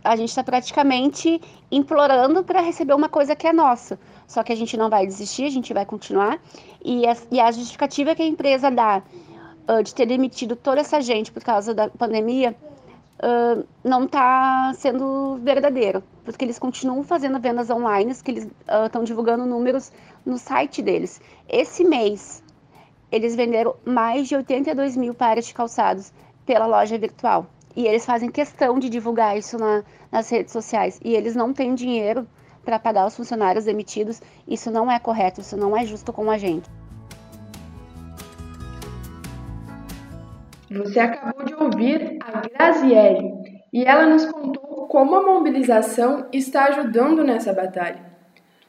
a 0.03 0.15
gente 0.15 0.29
está 0.29 0.43
praticamente 0.43 1.39
implorando 1.71 2.43
para 2.43 2.59
receber 2.59 2.93
uma 2.93 3.07
coisa 3.07 3.35
que 3.35 3.45
é 3.45 3.53
nossa. 3.53 3.99
Só 4.27 4.41
que 4.41 4.51
a 4.51 4.55
gente 4.55 4.75
não 4.75 4.89
vai 4.89 5.05
desistir, 5.05 5.45
a 5.45 5.49
gente 5.51 5.73
vai 5.73 5.85
continuar. 5.85 6.39
E 6.83 7.05
a, 7.05 7.15
e 7.29 7.39
a 7.39 7.51
justificativa 7.51 8.15
que 8.15 8.23
a 8.23 8.25
empresa 8.25 8.71
dá 8.71 9.03
uh, 9.67 9.83
de 9.83 9.93
ter 9.93 10.05
demitido 10.05 10.55
toda 10.55 10.81
essa 10.81 11.01
gente 11.01 11.31
por 11.31 11.43
causa 11.43 11.73
da 11.73 11.89
pandemia 11.89 12.55
uh, 13.21 13.65
não 13.83 14.05
está 14.05 14.73
sendo 14.75 15.39
verdadeiro, 15.43 16.03
porque 16.23 16.43
eles 16.43 16.59
continuam 16.59 17.03
fazendo 17.03 17.39
vendas 17.39 17.69
online, 17.69 18.13
que 18.15 18.31
eles 18.31 18.47
estão 18.85 19.01
uh, 19.01 19.05
divulgando 19.05 19.45
números 19.45 19.91
no 20.25 20.37
site 20.37 20.81
deles. 20.81 21.21
Esse 21.47 21.83
mês, 21.83 22.43
eles 23.11 23.35
venderam 23.35 23.75
mais 23.85 24.27
de 24.27 24.35
82 24.35 24.95
mil 24.97 25.13
pares 25.13 25.45
de 25.45 25.53
calçados 25.53 26.11
pela 26.45 26.65
loja 26.65 26.97
virtual. 26.97 27.45
E 27.75 27.87
eles 27.87 28.05
fazem 28.05 28.29
questão 28.29 28.77
de 28.77 28.89
divulgar 28.89 29.37
isso 29.37 29.57
na, 29.57 29.83
nas 30.11 30.29
redes 30.29 30.51
sociais. 30.51 30.99
E 31.03 31.15
eles 31.15 31.35
não 31.35 31.53
têm 31.53 31.73
dinheiro 31.73 32.27
para 32.65 32.77
pagar 32.77 33.07
os 33.07 33.15
funcionários 33.15 33.65
demitidos. 33.65 34.21
Isso 34.47 34.69
não 34.69 34.91
é 34.91 34.99
correto, 34.99 35.41
isso 35.41 35.55
não 35.55 35.75
é 35.75 35.85
justo 35.85 36.11
com 36.11 36.29
a 36.29 36.37
gente. 36.37 36.69
Você 40.71 41.01
acabou 41.01 41.43
de 41.43 41.53
ouvir 41.53 42.17
a 42.21 42.47
Graziele 42.47 43.33
e 43.73 43.83
ela 43.83 44.05
nos 44.05 44.23
contou 44.23 44.87
como 44.87 45.15
a 45.15 45.21
mobilização 45.21 46.27
está 46.31 46.65
ajudando 46.65 47.25
nessa 47.25 47.51
batalha. 47.51 47.99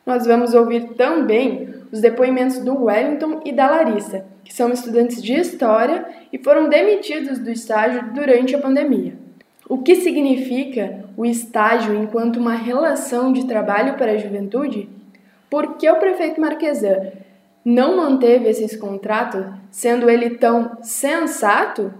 Nós 0.04 0.26
vamos 0.26 0.52
ouvir 0.52 0.94
também 0.94 1.72
os 1.92 2.00
depoimentos 2.00 2.58
do 2.58 2.86
Wellington 2.86 3.40
e 3.44 3.52
da 3.52 3.70
Larissa, 3.70 4.24
que 4.42 4.52
são 4.52 4.72
estudantes 4.72 5.22
de 5.22 5.34
História 5.34 6.04
e 6.32 6.38
foram 6.38 6.68
demitidos 6.68 7.38
do 7.38 7.52
estágio 7.52 8.12
durante 8.12 8.56
a 8.56 8.60
pandemia. 8.60 9.14
O 9.68 9.78
que 9.78 9.94
significa 9.94 11.04
o 11.16 11.24
estágio 11.24 11.94
enquanto 11.94 12.38
uma 12.38 12.54
relação 12.54 13.32
de 13.32 13.46
trabalho 13.46 13.94
para 13.94 14.10
a 14.10 14.18
juventude? 14.18 14.88
Por 15.48 15.76
que 15.76 15.88
o 15.88 16.00
prefeito 16.00 16.40
Marquesan 16.40 17.12
não 17.64 17.96
manteve 17.96 18.48
esses 18.48 18.76
contratos, 18.76 19.46
sendo 19.70 20.10
ele 20.10 20.30
tão 20.30 20.82
sensato? 20.82 21.92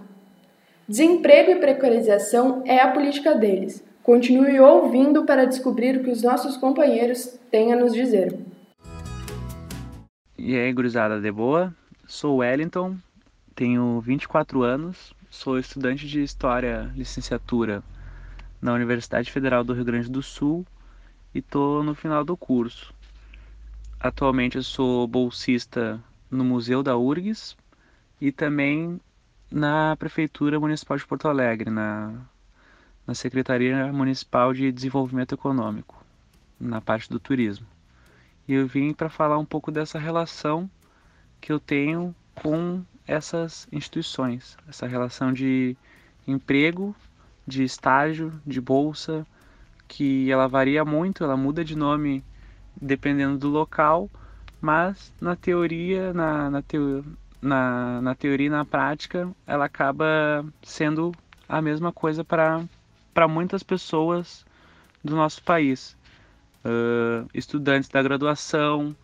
Desemprego 0.88 1.52
e 1.52 1.57
precarização 1.57 2.62
é 2.66 2.81
a 2.81 2.90
política 2.90 3.35
deles. 3.35 3.85
Continue 4.02 4.59
ouvindo 4.59 5.25
para 5.25 5.47
descobrir 5.47 5.97
o 5.97 6.02
que 6.02 6.11
os 6.11 6.23
nossos 6.23 6.57
companheiros 6.57 7.38
têm 7.50 7.73
a 7.73 7.76
nos 7.76 7.92
dizer. 7.92 8.37
E 10.37 10.57
aí, 10.57 10.73
gurizada, 10.73 11.21
de 11.21 11.31
boa? 11.31 11.73
Sou 12.04 12.38
Wellington, 12.38 12.97
tenho 13.54 14.00
24 14.00 14.62
anos, 14.62 15.14
sou 15.31 15.59
estudante 15.59 16.07
de 16.07 16.23
História 16.23 16.90
Licenciatura 16.97 17.83
na 18.61 18.75
Universidade 18.75 19.31
Federal 19.31 19.62
do 19.62 19.73
Rio 19.73 19.85
Grande 19.85 20.11
do 20.11 20.21
Sul 20.21 20.66
e 21.33 21.38
estou 21.38 21.83
no 21.85 21.95
final 21.95 22.25
do 22.25 22.37
curso. 22.37 22.92
Atualmente 24.02 24.56
eu 24.56 24.64
sou 24.64 25.06
bolsista 25.06 26.02
no 26.28 26.44
Museu 26.44 26.82
da 26.82 26.97
URGS 26.97 27.56
e 28.21 28.32
também 28.32 29.00
na 29.49 29.94
Prefeitura 29.97 30.59
Municipal 30.59 30.97
de 30.97 31.06
Porto 31.06 31.28
Alegre, 31.28 31.71
na, 31.71 32.12
na 33.06 33.14
Secretaria 33.14 33.92
Municipal 33.92 34.52
de 34.52 34.73
Desenvolvimento 34.73 35.37
Econômico, 35.37 36.04
na 36.59 36.80
parte 36.80 37.09
do 37.09 37.21
turismo. 37.21 37.64
E 38.49 38.54
eu 38.54 38.66
vim 38.66 38.92
para 38.92 39.09
falar 39.09 39.38
um 39.38 39.44
pouco 39.44 39.71
dessa 39.71 40.00
relação 40.00 40.68
que 41.40 41.52
eu 41.52 41.61
tenho 41.61 42.12
com 42.35 42.82
essas 43.06 43.68
instituições, 43.71 44.56
essa 44.68 44.88
relação 44.88 45.32
de 45.32 45.76
emprego, 46.26 46.92
de 47.47 47.62
estágio, 47.62 48.32
de 48.44 48.61
bolsa, 48.61 49.25
que 49.87 50.28
ela 50.28 50.49
varia 50.49 50.85
muito, 50.85 51.23
ela 51.23 51.37
muda 51.37 51.64
de 51.64 51.76
nome 51.76 52.25
dependendo 52.80 53.38
do 53.38 53.48
local, 53.48 54.10
mas 54.60 55.12
na 55.20 55.36
teoria, 55.36 56.12
na, 56.12 56.50
na, 56.50 56.62
teo, 56.62 57.04
na, 57.40 58.00
na 58.00 58.14
teoria 58.14 58.46
e 58.46 58.50
na 58.50 58.64
prática, 58.64 59.30
ela 59.46 59.64
acaba 59.64 60.44
sendo 60.62 61.12
a 61.48 61.60
mesma 61.60 61.92
coisa 61.92 62.24
para 62.24 63.28
muitas 63.28 63.62
pessoas 63.62 64.44
do 65.02 65.16
nosso 65.16 65.42
país. 65.42 65.96
Uh, 66.64 67.28
estudantes 67.34 67.88
da 67.88 68.02
graduação, 68.02 68.96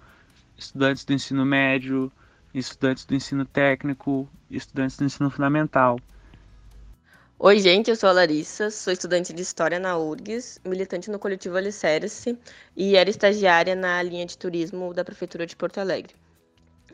estudantes 0.57 1.05
do 1.05 1.13
ensino 1.13 1.45
médio, 1.45 2.11
estudantes 2.55 3.05
do 3.05 3.15
ensino 3.15 3.45
técnico, 3.45 4.29
estudantes 4.51 4.97
do 4.97 5.05
ensino 5.05 5.31
fundamental. 5.31 5.99
Oi, 7.41 7.61
gente, 7.61 7.89
eu 7.89 7.95
sou 7.95 8.09
a 8.09 8.13
Larissa, 8.13 8.69
sou 8.69 8.93
estudante 8.93 9.33
de 9.33 9.43
História 9.43 9.79
na 9.79 9.97
URGS, 9.97 10.61
militante 10.65 11.09
no 11.09 11.21
coletivo 11.21 11.57
Alicerce 11.57 12.37
e 12.77 12.97
era 12.97 13.09
estagiária 13.09 13.77
na 13.77 14.03
linha 14.03 14.27
de 14.27 14.37
turismo 14.37 14.93
da 14.93 15.05
Prefeitura 15.05 15.47
de 15.47 15.55
Porto 15.55 15.79
Alegre. 15.79 16.17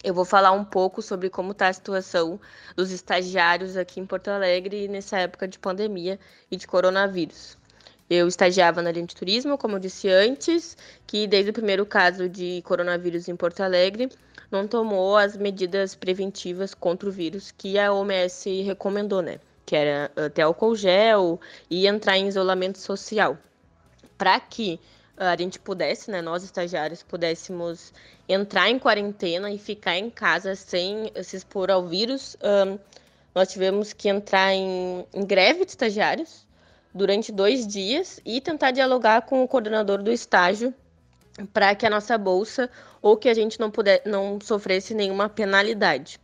Eu 0.04 0.12
vou 0.12 0.26
falar 0.26 0.52
um 0.52 0.62
pouco 0.62 1.00
sobre 1.00 1.30
como 1.30 1.52
está 1.52 1.68
a 1.68 1.72
situação 1.72 2.38
dos 2.76 2.90
estagiários 2.90 3.74
aqui 3.74 4.00
em 4.00 4.04
Porto 4.04 4.28
Alegre 4.28 4.86
nessa 4.86 5.18
época 5.18 5.48
de 5.48 5.58
pandemia 5.58 6.20
e 6.50 6.58
de 6.58 6.66
coronavírus. 6.66 7.56
Eu 8.10 8.28
estagiava 8.28 8.82
na 8.82 8.92
linha 8.92 9.06
de 9.06 9.16
turismo, 9.16 9.56
como 9.56 9.76
eu 9.76 9.80
disse 9.80 10.10
antes, 10.10 10.76
que 11.06 11.26
desde 11.26 11.52
o 11.52 11.54
primeiro 11.54 11.86
caso 11.86 12.28
de 12.28 12.60
coronavírus 12.66 13.28
em 13.28 13.34
Porto 13.34 13.62
Alegre 13.62 14.10
não 14.50 14.68
tomou 14.68 15.16
as 15.16 15.38
medidas 15.38 15.94
preventivas 15.94 16.74
contra 16.74 17.08
o 17.08 17.12
vírus 17.12 17.50
que 17.50 17.78
a 17.78 17.90
OMS 17.90 18.60
recomendou, 18.60 19.22
né? 19.22 19.40
Que 19.66 19.75
era 19.75 20.11
ter 20.35 20.42
álcool 20.42 20.76
gel 20.76 21.40
e 21.71 21.87
entrar 21.87 22.18
em 22.18 22.28
isolamento 22.28 22.78
social. 22.78 23.38
Para 24.16 24.38
que 24.40 24.80
a 25.16 25.37
gente 25.37 25.59
pudesse, 25.59 26.11
né, 26.11 26.21
nós 26.21 26.42
estagiários, 26.42 27.02
pudéssemos 27.02 27.92
entrar 28.28 28.68
em 28.68 28.78
quarentena 28.78 29.50
e 29.50 29.59
ficar 29.59 29.97
em 29.97 30.11
casa 30.11 30.54
sem 30.54 31.12
se 31.23 31.37
expor 31.37 31.71
ao 31.71 31.87
vírus, 31.87 32.37
um, 32.42 32.78
nós 33.35 33.49
tivemos 33.49 33.92
que 33.92 34.09
entrar 34.09 34.53
em, 34.53 35.07
em 35.12 35.24
greve 35.24 35.64
de 35.64 35.70
estagiários 35.70 36.46
durante 36.94 37.33
dois 37.33 37.66
dias 37.66 38.20
e 38.24 38.40
tentar 38.40 38.70
dialogar 38.70 39.22
com 39.22 39.42
o 39.42 39.48
coordenador 39.48 40.03
do 40.03 40.12
estágio 40.12 40.72
para 41.53 41.74
que 41.74 41.85
a 41.85 41.90
nossa 41.90 42.16
bolsa 42.16 42.70
ou 43.03 43.16
que 43.16 43.29
a 43.29 43.35
gente 43.35 43.59
não, 43.59 43.70
puder, 43.70 44.03
não 44.07 44.38
sofresse 44.40 44.94
nenhuma 44.94 45.29
penalidade. 45.29 46.20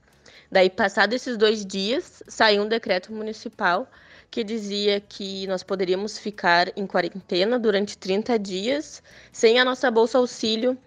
Daí, 0.51 0.69
passados 0.69 1.15
esses 1.15 1.37
dois 1.37 1.65
dias, 1.65 2.23
saiu 2.27 2.63
um 2.63 2.69
decreto 2.69 3.13
municipal 3.13 3.89
que 4.31 4.43
dizia 4.43 5.01
que 5.01 5.47
nós 5.47 5.63
poderíamos 5.63 6.19
ficar 6.19 6.73
em 6.77 6.87
quarentena 6.87 7.59
durante 7.59 7.97
30 7.97 8.39
dias 8.39 9.03
sem 9.33 9.59
a 9.59 9.65
nossa 9.65 9.91
bolsa 9.91 10.19
auxílio 10.19 10.79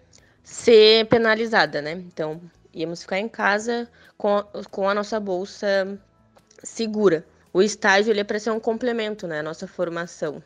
ser 0.42 1.06
penalizada, 1.06 1.80
né? 1.80 1.92
Então, 1.92 2.40
íamos 2.72 3.02
ficar 3.02 3.18
em 3.18 3.28
casa 3.28 3.88
com, 4.18 4.42
com 4.70 4.88
a 4.88 4.94
nossa 4.94 5.18
bolsa 5.18 5.98
segura. 6.62 7.24
O 7.52 7.62
estágio 7.62 8.12
ele 8.12 8.20
é 8.20 8.24
para 8.24 8.38
ser 8.38 8.50
um 8.50 8.60
complemento, 8.60 9.26
né, 9.26 9.40
à 9.40 9.42
nossa 9.42 9.66
formação. 9.66 10.42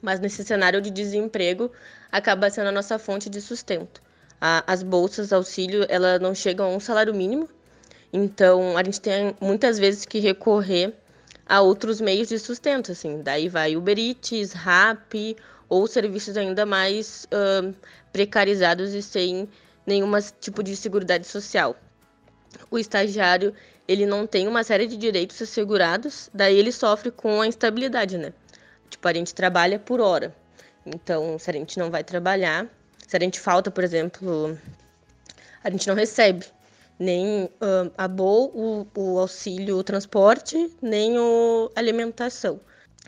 Mas 0.00 0.20
nesse 0.20 0.44
cenário 0.44 0.80
de 0.80 0.90
desemprego, 0.90 1.70
acaba 2.12 2.48
sendo 2.48 2.68
a 2.68 2.72
nossa 2.72 2.98
fonte 2.98 3.28
de 3.28 3.40
sustento. 3.40 4.00
A, 4.40 4.62
as 4.72 4.82
bolsas 4.82 5.32
auxílio, 5.32 5.84
ela 5.88 6.18
não 6.18 6.34
chegam 6.34 6.66
a 6.66 6.76
um 6.76 6.78
salário 6.78 7.12
mínimo, 7.12 7.48
então, 8.12 8.76
a 8.76 8.82
gente 8.82 9.00
tem 9.00 9.36
muitas 9.40 9.78
vezes 9.78 10.04
que 10.06 10.18
recorrer 10.18 10.94
a 11.46 11.60
outros 11.60 12.00
meios 12.00 12.28
de 12.28 12.38
sustento, 12.38 12.92
assim. 12.92 13.22
Daí 13.22 13.48
vai 13.48 13.76
Uber 13.76 13.98
Eats, 13.98 14.52
Rappi 14.52 15.36
ou 15.68 15.86
serviços 15.86 16.36
ainda 16.36 16.64
mais 16.64 17.26
uh, 17.26 17.74
precarizados 18.12 18.94
e 18.94 19.02
sem 19.02 19.48
nenhum 19.86 20.10
tipo 20.40 20.62
de 20.62 20.74
seguridade 20.74 21.26
social. 21.26 21.76
O 22.70 22.78
estagiário, 22.78 23.54
ele 23.86 24.06
não 24.06 24.26
tem 24.26 24.48
uma 24.48 24.64
série 24.64 24.86
de 24.86 24.96
direitos 24.96 25.40
assegurados, 25.40 26.30
daí 26.32 26.56
ele 26.58 26.72
sofre 26.72 27.10
com 27.10 27.42
a 27.42 27.46
instabilidade, 27.46 28.16
né? 28.16 28.32
Tipo, 28.88 29.06
a 29.08 29.12
gente 29.12 29.34
trabalha 29.34 29.78
por 29.78 30.00
hora. 30.00 30.34
Então, 30.86 31.38
se 31.38 31.50
a 31.50 31.52
gente 31.52 31.78
não 31.78 31.90
vai 31.90 32.02
trabalhar, 32.02 32.66
se 33.06 33.14
a 33.14 33.20
gente 33.20 33.38
falta, 33.38 33.70
por 33.70 33.84
exemplo, 33.84 34.58
a 35.62 35.68
gente 35.68 35.86
não 35.86 35.94
recebe 35.94 36.46
nem 36.98 37.44
uh, 37.44 37.92
a 37.96 38.08
BOL, 38.08 38.50
o, 38.54 38.86
o 38.96 39.18
auxílio 39.18 39.82
transporte, 39.82 40.70
nem 40.82 41.18
o 41.18 41.70
alimentação. 41.74 42.60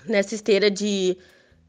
Nessa 0.07 0.35
esteira 0.35 0.71
de 0.71 1.17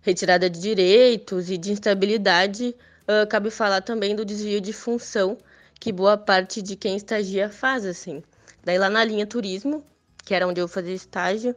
retirada 0.01 0.49
de 0.49 0.59
direitos 0.59 1.49
e 1.49 1.57
de 1.57 1.71
instabilidade, 1.71 2.75
uh, 3.03 3.27
cabe 3.27 3.49
falar 3.49 3.81
também 3.81 4.15
do 4.15 4.23
desvio 4.23 4.61
de 4.61 4.73
função 4.73 5.37
que 5.79 5.91
boa 5.91 6.15
parte 6.15 6.61
de 6.61 6.75
quem 6.75 6.95
estagia 6.95 7.49
faz, 7.49 7.85
assim. 7.85 8.21
Daí 8.63 8.77
lá 8.77 8.89
na 8.89 9.03
linha 9.03 9.25
turismo, 9.25 9.83
que 10.23 10.35
era 10.35 10.47
onde 10.47 10.61
eu 10.61 10.67
fazia 10.67 10.93
estágio, 10.93 11.55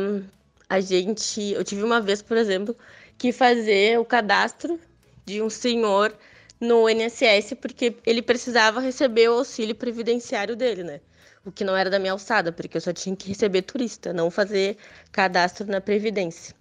um, 0.00 0.24
a 0.68 0.80
gente, 0.80 1.52
eu 1.52 1.62
tive 1.62 1.84
uma 1.84 2.00
vez, 2.00 2.20
por 2.20 2.36
exemplo, 2.36 2.76
que 3.16 3.32
fazer 3.32 4.00
o 4.00 4.04
cadastro 4.04 4.80
de 5.24 5.40
um 5.40 5.48
senhor 5.48 6.12
no 6.60 6.88
INSS 6.88 7.54
porque 7.60 7.96
ele 8.06 8.22
precisava 8.22 8.80
receber 8.80 9.28
o 9.28 9.34
auxílio 9.38 9.74
previdenciário 9.74 10.56
dele, 10.56 10.82
né? 10.82 11.00
O 11.44 11.52
que 11.52 11.64
não 11.64 11.76
era 11.76 11.88
da 11.88 11.98
minha 11.98 12.12
alçada, 12.12 12.50
porque 12.50 12.76
eu 12.76 12.80
só 12.80 12.92
tinha 12.92 13.14
que 13.14 13.28
receber 13.28 13.62
turista, 13.62 14.12
não 14.12 14.30
fazer 14.30 14.76
cadastro 15.12 15.66
na 15.66 15.80
Previdência. 15.80 16.54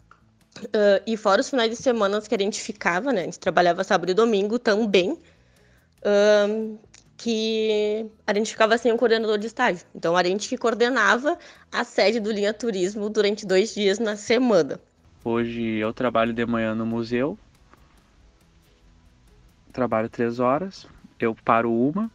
Uh, 0.60 1.02
e 1.06 1.18
fora 1.18 1.42
os 1.42 1.50
finais 1.50 1.70
de 1.70 1.76
semana 1.76 2.22
que 2.22 2.36
a 2.36 2.38
gente 2.38 2.62
ficava, 2.62 3.12
né? 3.12 3.22
A 3.22 3.26
gente 3.26 3.40
trabalhava 3.40 3.84
sábado 3.84 4.12
e 4.12 4.14
domingo 4.14 4.60
também, 4.60 5.12
uh, 5.12 6.80
que 7.18 8.06
a 8.28 8.34
gente 8.34 8.52
ficava 8.52 8.78
sem 8.78 8.92
um 8.92 8.98
coordenador 8.98 9.38
de 9.38 9.48
estágio. 9.48 9.86
Então, 9.94 10.16
a 10.16 10.24
gente 10.24 10.48
que 10.48 10.58
coordenava 10.58 11.38
a 11.72 11.84
sede 11.84 12.20
do 12.20 12.32
Linha 12.32 12.54
Turismo 12.54 13.10
durante 13.10 13.46
dois 13.46 13.74
dias 13.74 14.00
na 14.00 14.16
semana. 14.16 14.80
Hoje 15.24 15.78
eu 15.78 15.92
trabalho 15.92 16.32
de 16.32 16.46
manhã 16.46 16.76
no 16.76 16.86
museu, 16.86 17.38
trabalho 19.76 20.10
três 20.10 20.40
horas, 20.40 20.88
eu 21.20 21.36
paro 21.36 21.70
uma, 21.70 22.10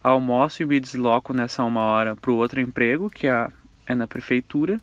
almoço 0.00 0.62
e 0.62 0.66
me 0.66 0.78
desloco 0.78 1.34
nessa 1.34 1.64
uma 1.64 1.80
hora 1.80 2.14
para 2.14 2.30
o 2.30 2.36
outro 2.36 2.60
emprego, 2.60 3.10
que 3.10 3.26
é, 3.26 3.48
é 3.86 3.94
na 3.94 4.06
prefeitura, 4.06 4.80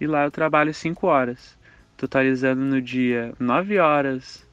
e 0.00 0.08
lá 0.08 0.24
eu 0.24 0.30
trabalho 0.32 0.74
cinco 0.74 1.06
horas, 1.06 1.56
totalizando 1.96 2.62
no 2.62 2.82
dia 2.82 3.32
nove 3.38 3.78
horas 3.78 4.44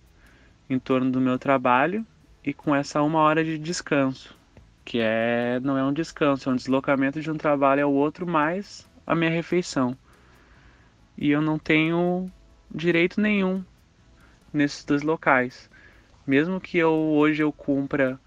em 0.70 0.78
torno 0.78 1.10
do 1.10 1.20
meu 1.20 1.40
trabalho 1.40 2.06
e 2.46 2.54
com 2.54 2.76
essa 2.76 3.02
uma 3.02 3.20
hora 3.20 3.44
de 3.44 3.58
descanso, 3.58 4.38
que 4.86 5.00
é 5.02 5.60
não 5.62 5.76
é 5.76 5.84
um 5.84 5.92
descanso, 5.92 6.48
é 6.48 6.54
um 6.54 6.56
deslocamento 6.56 7.20
de 7.20 7.32
um 7.32 7.38
trabalho 7.38 7.86
ao 7.86 7.92
outro 7.92 8.28
mais 8.28 8.88
a 9.06 9.16
minha 9.16 9.32
refeição. 9.32 9.98
E 11.18 11.32
eu 11.32 11.42
não 11.42 11.58
tenho 11.58 12.32
direito 12.74 13.20
nenhum 13.20 13.66
nesses 14.54 14.86
dois 14.86 15.02
locais 15.02 15.72
mesmo 16.26 16.60
que 16.60 16.78
eu 16.78 16.92
hoje 16.92 17.44
eu 17.44 17.52
cumpra 17.52 18.20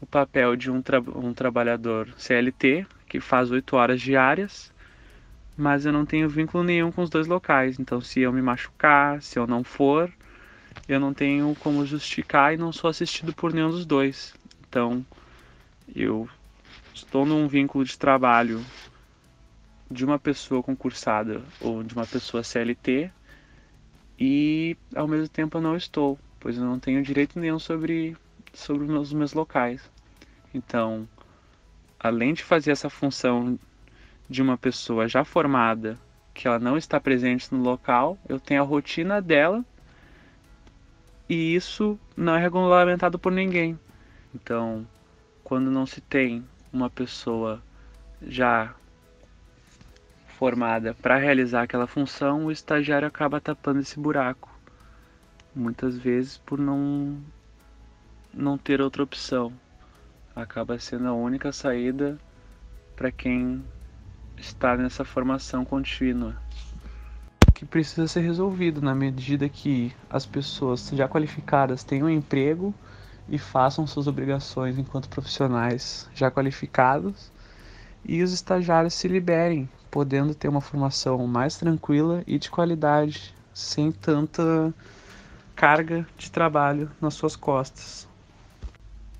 o 0.00 0.06
papel 0.06 0.56
de 0.56 0.70
um, 0.70 0.82
tra 0.82 1.00
um 1.00 1.32
trabalhador 1.32 2.08
CLT, 2.16 2.86
que 3.08 3.20
faz 3.20 3.50
oito 3.50 3.76
horas 3.76 4.00
diárias, 4.00 4.72
mas 5.56 5.86
eu 5.86 5.92
não 5.92 6.04
tenho 6.04 6.28
vínculo 6.28 6.62
nenhum 6.62 6.92
com 6.92 7.02
os 7.02 7.10
dois 7.10 7.26
locais. 7.26 7.78
Então, 7.78 8.00
se 8.00 8.20
eu 8.20 8.32
me 8.32 8.42
machucar, 8.42 9.22
se 9.22 9.38
eu 9.38 9.46
não 9.46 9.64
for, 9.64 10.12
eu 10.88 11.00
não 11.00 11.14
tenho 11.14 11.54
como 11.56 11.84
justificar 11.84 12.52
e 12.52 12.56
não 12.56 12.72
sou 12.72 12.90
assistido 12.90 13.32
por 13.32 13.52
nenhum 13.52 13.70
dos 13.70 13.86
dois. 13.86 14.34
Então, 14.68 15.04
eu 15.94 16.28
estou 16.92 17.24
num 17.24 17.48
vínculo 17.48 17.84
de 17.84 17.98
trabalho 17.98 18.60
de 19.90 20.04
uma 20.04 20.18
pessoa 20.18 20.62
concursada 20.62 21.40
ou 21.60 21.82
de 21.82 21.94
uma 21.94 22.06
pessoa 22.06 22.42
CLT 22.42 23.10
e 24.18 24.76
ao 24.94 25.06
mesmo 25.06 25.28
tempo 25.28 25.58
eu 25.58 25.62
não 25.62 25.76
estou, 25.76 26.18
pois 26.46 26.56
eu 26.56 26.64
não 26.64 26.78
tenho 26.78 27.02
direito 27.02 27.40
nenhum 27.40 27.58
sobre, 27.58 28.16
sobre 28.54 28.84
os 28.84 28.88
meus, 28.88 29.12
meus 29.12 29.32
locais. 29.32 29.90
Então, 30.54 31.08
além 31.98 32.34
de 32.34 32.44
fazer 32.44 32.70
essa 32.70 32.88
função 32.88 33.58
de 34.30 34.42
uma 34.42 34.56
pessoa 34.56 35.08
já 35.08 35.24
formada, 35.24 35.98
que 36.32 36.46
ela 36.46 36.60
não 36.60 36.76
está 36.76 37.00
presente 37.00 37.52
no 37.52 37.60
local, 37.60 38.16
eu 38.28 38.38
tenho 38.38 38.62
a 38.62 38.64
rotina 38.64 39.20
dela 39.20 39.64
e 41.28 41.56
isso 41.56 41.98
não 42.16 42.36
é 42.36 42.40
regulamentado 42.40 43.18
por 43.18 43.32
ninguém. 43.32 43.76
Então, 44.32 44.86
quando 45.42 45.68
não 45.68 45.84
se 45.84 46.00
tem 46.00 46.44
uma 46.72 46.88
pessoa 46.88 47.60
já 48.22 48.72
formada 50.38 50.94
para 50.94 51.16
realizar 51.16 51.62
aquela 51.62 51.88
função, 51.88 52.46
o 52.46 52.52
estagiário 52.52 53.08
acaba 53.08 53.40
tapando 53.40 53.80
esse 53.80 53.98
buraco. 53.98 54.55
Muitas 55.56 55.96
vezes 55.96 56.36
por 56.36 56.58
não 56.58 57.18
não 58.32 58.58
ter 58.58 58.82
outra 58.82 59.02
opção. 59.02 59.50
Acaba 60.34 60.78
sendo 60.78 61.08
a 61.08 61.14
única 61.14 61.50
saída 61.50 62.18
para 62.94 63.10
quem 63.10 63.64
está 64.36 64.76
nessa 64.76 65.02
formação 65.02 65.64
contínua. 65.64 66.36
Que 67.54 67.64
precisa 67.64 68.06
ser 68.06 68.20
resolvido 68.20 68.82
na 68.82 68.94
medida 68.94 69.48
que 69.48 69.94
as 70.10 70.26
pessoas 70.26 70.90
já 70.92 71.08
qualificadas 71.08 71.82
tenham 71.82 72.06
um 72.06 72.10
emprego 72.10 72.74
e 73.26 73.38
façam 73.38 73.86
suas 73.86 74.06
obrigações 74.06 74.76
enquanto 74.76 75.08
profissionais 75.08 76.06
já 76.14 76.30
qualificados 76.30 77.32
e 78.04 78.22
os 78.22 78.32
estagiários 78.32 78.92
se 78.92 79.08
liberem, 79.08 79.68
podendo 79.90 80.34
ter 80.34 80.48
uma 80.48 80.60
formação 80.60 81.26
mais 81.26 81.56
tranquila 81.56 82.22
e 82.26 82.38
de 82.38 82.50
qualidade, 82.50 83.34
sem 83.54 83.90
tanta 83.90 84.72
carga 85.56 86.06
de 86.18 86.30
trabalho 86.30 86.90
nas 87.00 87.14
suas 87.14 87.34
costas. 87.34 88.06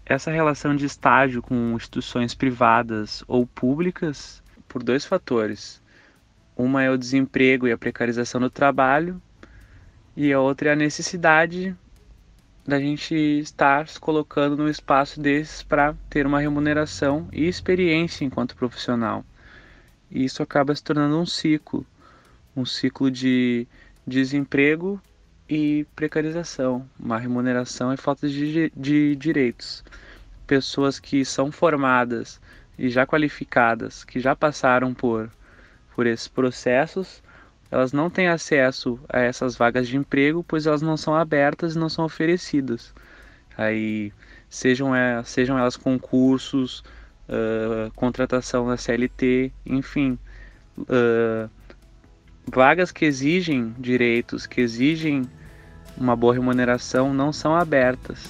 Essa 0.04 0.30
relação 0.30 0.76
de 0.76 0.84
estágio 0.84 1.40
com 1.40 1.74
instituições 1.74 2.34
privadas 2.34 3.24
ou 3.26 3.46
públicas, 3.46 4.42
por 4.68 4.82
dois 4.82 5.06
fatores. 5.06 5.82
Uma 6.54 6.82
é 6.82 6.90
o 6.90 6.98
desemprego 6.98 7.66
e 7.66 7.72
a 7.72 7.78
precarização 7.78 8.38
do 8.38 8.50
trabalho, 8.50 9.20
e 10.14 10.30
a 10.32 10.38
outra 10.38 10.68
é 10.68 10.72
a 10.74 10.76
necessidade 10.76 11.74
da 12.66 12.78
gente 12.78 13.14
estar 13.14 13.88
se 13.88 13.98
colocando 13.98 14.56
num 14.56 14.68
espaço 14.68 15.20
desses 15.20 15.62
para 15.62 15.94
ter 16.10 16.26
uma 16.26 16.40
remuneração 16.40 17.28
e 17.32 17.46
experiência 17.46 18.24
enquanto 18.24 18.56
profissional. 18.56 19.24
E 20.10 20.24
isso 20.24 20.42
acaba 20.42 20.74
se 20.74 20.82
tornando 20.82 21.18
um 21.18 21.26
ciclo, 21.26 21.86
um 22.54 22.66
ciclo 22.66 23.10
de 23.10 23.66
desemprego 24.06 25.00
e 25.48 25.86
precarização, 25.94 26.88
uma 26.98 27.18
remuneração 27.18 27.92
e 27.92 27.96
falta 27.96 28.28
de, 28.28 28.72
de 28.76 29.16
direitos. 29.16 29.84
Pessoas 30.46 30.98
que 30.98 31.24
são 31.24 31.50
formadas 31.50 32.40
e 32.78 32.88
já 32.88 33.06
qualificadas, 33.06 34.04
que 34.04 34.20
já 34.20 34.34
passaram 34.34 34.92
por, 34.92 35.30
por 35.94 36.06
esses 36.06 36.28
processos, 36.28 37.22
elas 37.70 37.92
não 37.92 38.08
têm 38.08 38.28
acesso 38.28 38.98
a 39.08 39.20
essas 39.20 39.56
vagas 39.56 39.88
de 39.88 39.96
emprego, 39.96 40.44
pois 40.46 40.66
elas 40.66 40.82
não 40.82 40.96
são 40.96 41.14
abertas 41.14 41.74
e 41.74 41.78
não 41.78 41.88
são 41.88 42.04
oferecidas. 42.04 42.94
Aí, 43.56 44.12
sejam, 44.48 44.94
é, 44.94 45.22
sejam 45.24 45.58
elas 45.58 45.76
concursos, 45.76 46.84
uh, 47.28 47.90
contratação 47.94 48.68
da 48.68 48.76
CLT, 48.76 49.52
enfim, 49.64 50.18
uh, 50.78 51.50
vagas 52.46 52.92
que 52.92 53.04
exigem 53.04 53.74
direitos, 53.78 54.46
que 54.46 54.60
exigem 54.60 55.22
uma 55.96 56.14
boa 56.14 56.34
remuneração, 56.34 57.12
não 57.12 57.32
são 57.32 57.54
abertas. 57.54 58.24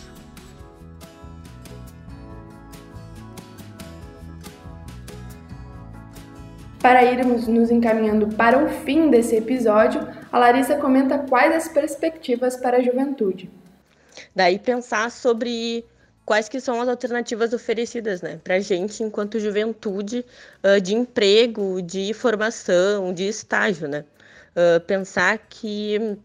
Para 6.80 7.04
irmos 7.04 7.48
nos 7.48 7.70
encaminhando 7.70 8.28
para 8.28 8.64
o 8.64 8.68
fim 8.68 9.10
desse 9.10 9.36
episódio, 9.36 10.06
a 10.30 10.38
Larissa 10.38 10.76
comenta 10.76 11.18
quais 11.18 11.54
as 11.54 11.68
perspectivas 11.68 12.56
para 12.56 12.76
a 12.76 12.82
juventude. 12.82 13.50
Daí 14.34 14.58
pensar 14.58 15.10
sobre 15.10 15.84
quais 16.26 16.48
que 16.48 16.60
são 16.60 16.80
as 16.82 16.88
alternativas 16.88 17.54
oferecidas, 17.54 18.20
né, 18.20 18.38
para 18.44 18.56
a 18.56 18.60
gente 18.60 19.02
enquanto 19.02 19.40
juventude 19.40 20.26
de 20.82 20.94
emprego, 20.94 21.80
de 21.80 22.12
formação, 22.12 23.14
de 23.14 23.28
estágio, 23.28 23.88
né, 23.88 24.04
pensar 24.86 25.38
que 25.38 26.18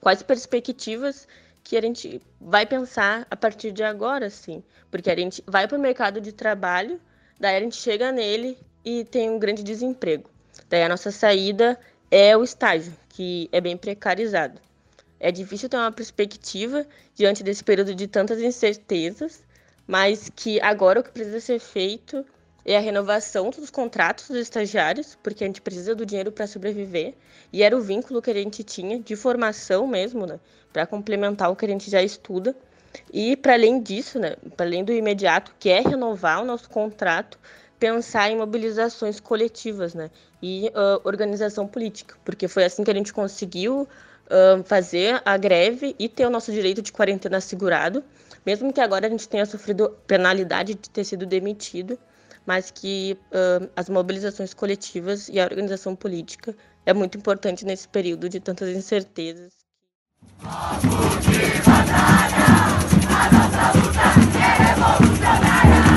quais 0.00 0.22
perspectivas 0.22 1.26
que 1.62 1.76
a 1.76 1.80
gente 1.80 2.20
vai 2.40 2.66
pensar 2.66 3.26
a 3.30 3.36
partir 3.36 3.70
de 3.70 3.82
agora, 3.82 4.28
sim, 4.28 4.62
porque 4.90 5.10
a 5.10 5.16
gente 5.16 5.42
vai 5.46 5.68
para 5.68 5.78
o 5.78 5.80
mercado 5.80 6.20
de 6.20 6.32
trabalho, 6.32 7.00
daí 7.38 7.56
a 7.56 7.60
gente 7.60 7.76
chega 7.76 8.10
nele 8.10 8.58
e 8.84 9.04
tem 9.04 9.30
um 9.30 9.38
grande 9.38 9.62
desemprego. 9.62 10.28
Daí 10.68 10.82
a 10.82 10.88
nossa 10.88 11.10
saída 11.10 11.78
é 12.10 12.36
o 12.36 12.42
estágio, 12.42 12.92
que 13.10 13.48
é 13.52 13.60
bem 13.60 13.76
precarizado. 13.76 14.60
É 15.20 15.32
difícil 15.32 15.68
ter 15.68 15.76
uma 15.76 15.92
perspectiva 15.92 16.86
diante 17.14 17.42
desse 17.42 17.64
período 17.64 17.94
de 17.94 18.06
tantas 18.06 18.40
incertezas, 18.40 19.42
mas 19.86 20.30
que 20.34 20.60
agora 20.60 21.00
o 21.00 21.02
que 21.02 21.10
precisa 21.10 21.40
ser 21.40 21.58
feito 21.58 22.24
é 22.64 22.76
a 22.76 22.80
renovação 22.80 23.50
dos 23.50 23.70
contratos 23.70 24.28
dos 24.28 24.38
estagiários, 24.38 25.16
porque 25.22 25.42
a 25.42 25.46
gente 25.46 25.60
precisa 25.60 25.94
do 25.94 26.04
dinheiro 26.04 26.30
para 26.30 26.46
sobreviver, 26.46 27.14
e 27.52 27.62
era 27.62 27.76
o 27.76 27.80
vínculo 27.80 28.20
que 28.20 28.30
a 28.30 28.34
gente 28.34 28.62
tinha 28.62 28.98
de 28.98 29.16
formação 29.16 29.86
mesmo, 29.86 30.26
né, 30.26 30.38
para 30.72 30.86
complementar 30.86 31.50
o 31.50 31.56
que 31.56 31.64
a 31.64 31.68
gente 31.68 31.90
já 31.90 32.02
estuda. 32.02 32.54
E 33.12 33.36
para 33.36 33.54
além 33.54 33.80
disso, 33.80 34.18
né, 34.18 34.36
para 34.56 34.66
além 34.66 34.84
do 34.84 34.92
imediato, 34.92 35.54
que 35.58 35.70
é 35.70 35.80
renovar 35.80 36.42
o 36.42 36.44
nosso 36.44 36.68
contrato, 36.68 37.38
pensar 37.78 38.30
em 38.30 38.36
mobilizações 38.36 39.20
coletivas, 39.20 39.94
né? 39.94 40.10
E 40.42 40.68
uh, 40.68 41.00
organização 41.04 41.66
política, 41.66 42.16
porque 42.24 42.48
foi 42.48 42.64
assim 42.64 42.82
que 42.82 42.90
a 42.90 42.94
gente 42.94 43.12
conseguiu 43.12 43.88
fazer 44.64 45.22
a 45.24 45.36
greve 45.36 45.94
e 45.98 46.08
ter 46.08 46.26
o 46.26 46.30
nosso 46.30 46.52
direito 46.52 46.82
de 46.82 46.92
quarentena 46.92 47.38
assegurado, 47.38 48.04
mesmo 48.44 48.72
que 48.72 48.80
agora 48.80 49.06
a 49.06 49.10
gente 49.10 49.28
tenha 49.28 49.46
sofrido 49.46 49.96
penalidade 50.06 50.74
de 50.74 50.90
ter 50.90 51.04
sido 51.04 51.26
demitido, 51.26 51.98
mas 52.46 52.70
que 52.70 53.18
uh, 53.30 53.68
as 53.76 53.90
mobilizações 53.90 54.54
coletivas 54.54 55.28
e 55.28 55.38
a 55.38 55.44
organização 55.44 55.94
política 55.94 56.56
é 56.86 56.94
muito 56.94 57.18
importante 57.18 57.66
nesse 57.66 57.86
período 57.86 58.28
de 58.28 58.40
tantas 58.40 58.70
incertezas. 58.70 59.52
A 60.40 60.78
nossa 63.32 63.78
luta 63.78 64.00
é 64.38 64.54
revolucionária. 64.64 65.87